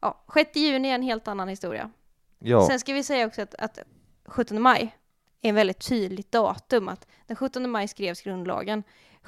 ja, 0.00 0.24
6 0.34 0.56
juni 0.56 0.88
är 0.88 0.94
en 0.94 1.02
helt 1.02 1.28
annan 1.28 1.48
historia. 1.48 1.90
ja, 2.38 2.66
Sen 2.66 2.80
ska 2.80 2.92
vi 2.92 3.04
säga 3.04 3.26
också 3.26 3.42
att, 3.42 3.54
att 3.54 3.78
17 4.24 4.62
maj 4.62 4.96
en 5.42 5.54
väldigt 5.54 5.88
tydligt 5.88 6.32
datum. 6.32 6.88
Att 6.88 7.06
den 7.26 7.36
17 7.36 7.70
maj 7.70 7.88
skrevs 7.88 8.22
grundlagen. 8.22 8.82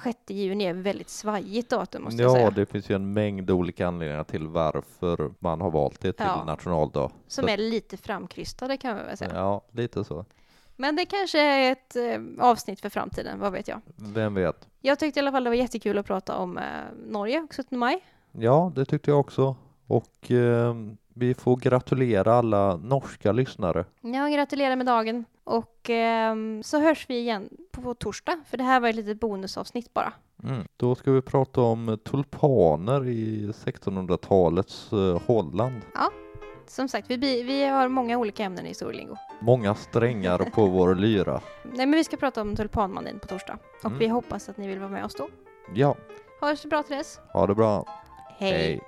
6 0.04 0.18
juni 0.28 0.64
är 0.64 0.70
ett 0.70 0.76
väldigt 0.76 1.08
svajigt 1.08 1.70
datum 1.70 2.02
måste 2.04 2.22
jag 2.22 2.30
ja, 2.30 2.34
säga. 2.34 2.50
det 2.50 2.66
finns 2.66 2.90
ju 2.90 2.94
en 2.94 3.12
mängd 3.12 3.50
olika 3.50 3.86
anledningar 3.88 4.24
till 4.24 4.46
varför 4.48 5.32
man 5.38 5.60
har 5.60 5.70
valt 5.70 6.00
det 6.00 6.12
till 6.12 6.26
Ja. 6.26 6.44
nationaldag. 6.44 7.10
Som 7.28 7.44
Så- 7.44 7.50
är 7.50 7.56
lite 7.56 7.96
framkrystade 7.96 8.76
kan 8.76 8.96
man 8.96 9.06
väl 9.06 9.16
säga. 9.16 9.30
Ja, 9.34 9.62
lite 9.72 10.04
så. 10.04 10.24
Men 10.76 10.96
det 10.96 11.04
kanske 11.04 11.40
är 11.40 11.72
ett 11.72 11.96
eh, 11.96 12.20
avsnitt 12.44 12.80
för 12.80 12.88
framtiden, 12.88 13.40
vad 13.40 13.52
vet 13.52 13.68
jag. 13.68 13.80
Vem 13.96 14.34
vet? 14.34 14.68
Jag 14.80 14.98
tyckte 14.98 15.18
i 15.18 15.22
alla 15.22 15.32
fall 15.32 15.44
det 15.44 15.50
var 15.50 15.54
jättekul 15.56 15.98
att 15.98 16.06
prata 16.06 16.36
om 16.36 16.58
eh, 16.58 16.64
Norge 17.06 17.40
och 17.40 17.54
17 17.54 17.78
maj. 17.78 18.04
Ja, 18.32 18.72
det 18.74 18.84
tyckte 18.84 19.10
jag 19.10 19.20
också. 19.20 19.56
Och 19.86 20.30
eh, 20.30 20.74
vi 21.14 21.34
får 21.34 21.56
gratulera 21.56 22.34
alla 22.34 22.76
norska 22.76 23.32
lyssnare. 23.32 23.84
Ja, 24.00 24.28
gratulerar 24.28 24.76
med 24.76 24.86
dagen. 24.86 25.24
Och 25.44 25.90
ehm, 25.90 26.62
så 26.62 26.80
hörs 26.80 27.06
vi 27.08 27.18
igen 27.18 27.48
på, 27.72 27.94
torsdag, 27.94 28.36
för 28.46 28.56
det 28.56 28.64
här 28.64 28.80
var 28.80 28.88
ett 28.88 28.94
litet 28.94 29.20
bonusavsnitt 29.20 29.94
bara. 29.94 30.12
Mm. 30.44 30.64
Då 30.76 30.94
ska 30.94 31.12
vi 31.12 31.22
prata 31.22 31.60
om 31.60 31.98
tulpaner 32.04 33.06
i 33.08 33.46
1600-talets 33.52 34.92
eh, 34.92 35.20
Holland. 35.26 35.80
Som 36.66 36.88
sagt, 36.88 37.10
vi, 37.10 37.42
vi 37.42 37.64
har 37.66 37.88
många 37.88 38.18
olika 38.18 38.44
ämnen 38.44 38.64
i 38.64 38.68
historielingo. 38.68 39.16
Många 39.40 39.74
strängar 39.74 40.38
på 40.38 40.66
vår 40.66 40.94
lyra. 40.94 41.40
Nej, 41.62 41.86
men 41.86 41.90
vi 41.92 42.04
ska 42.04 42.16
prata 42.16 42.42
om 42.42 42.56
tulpanmanin 42.56 43.18
på 43.18 43.26
torsdag. 43.26 43.58
Och 43.78 43.84
Mm. 43.86 43.98
vi 43.98 44.08
hoppas 44.08 44.48
att 44.48 44.56
ni 44.56 44.68
vill 44.68 44.78
vara 44.78 44.90
med 44.90 45.04
oss 45.04 45.14
då. 45.14 45.28
Ja, 45.74 45.96
Ha 46.40 46.48
det 46.48 46.56
så 46.56 46.68
bra 46.68 46.82
till 46.82 46.96
dess. 46.96 47.20
ha 47.32 47.46
det 47.46 47.54
bra. 47.54 47.84
Hej. 48.38 48.52
Hej. 48.52 48.80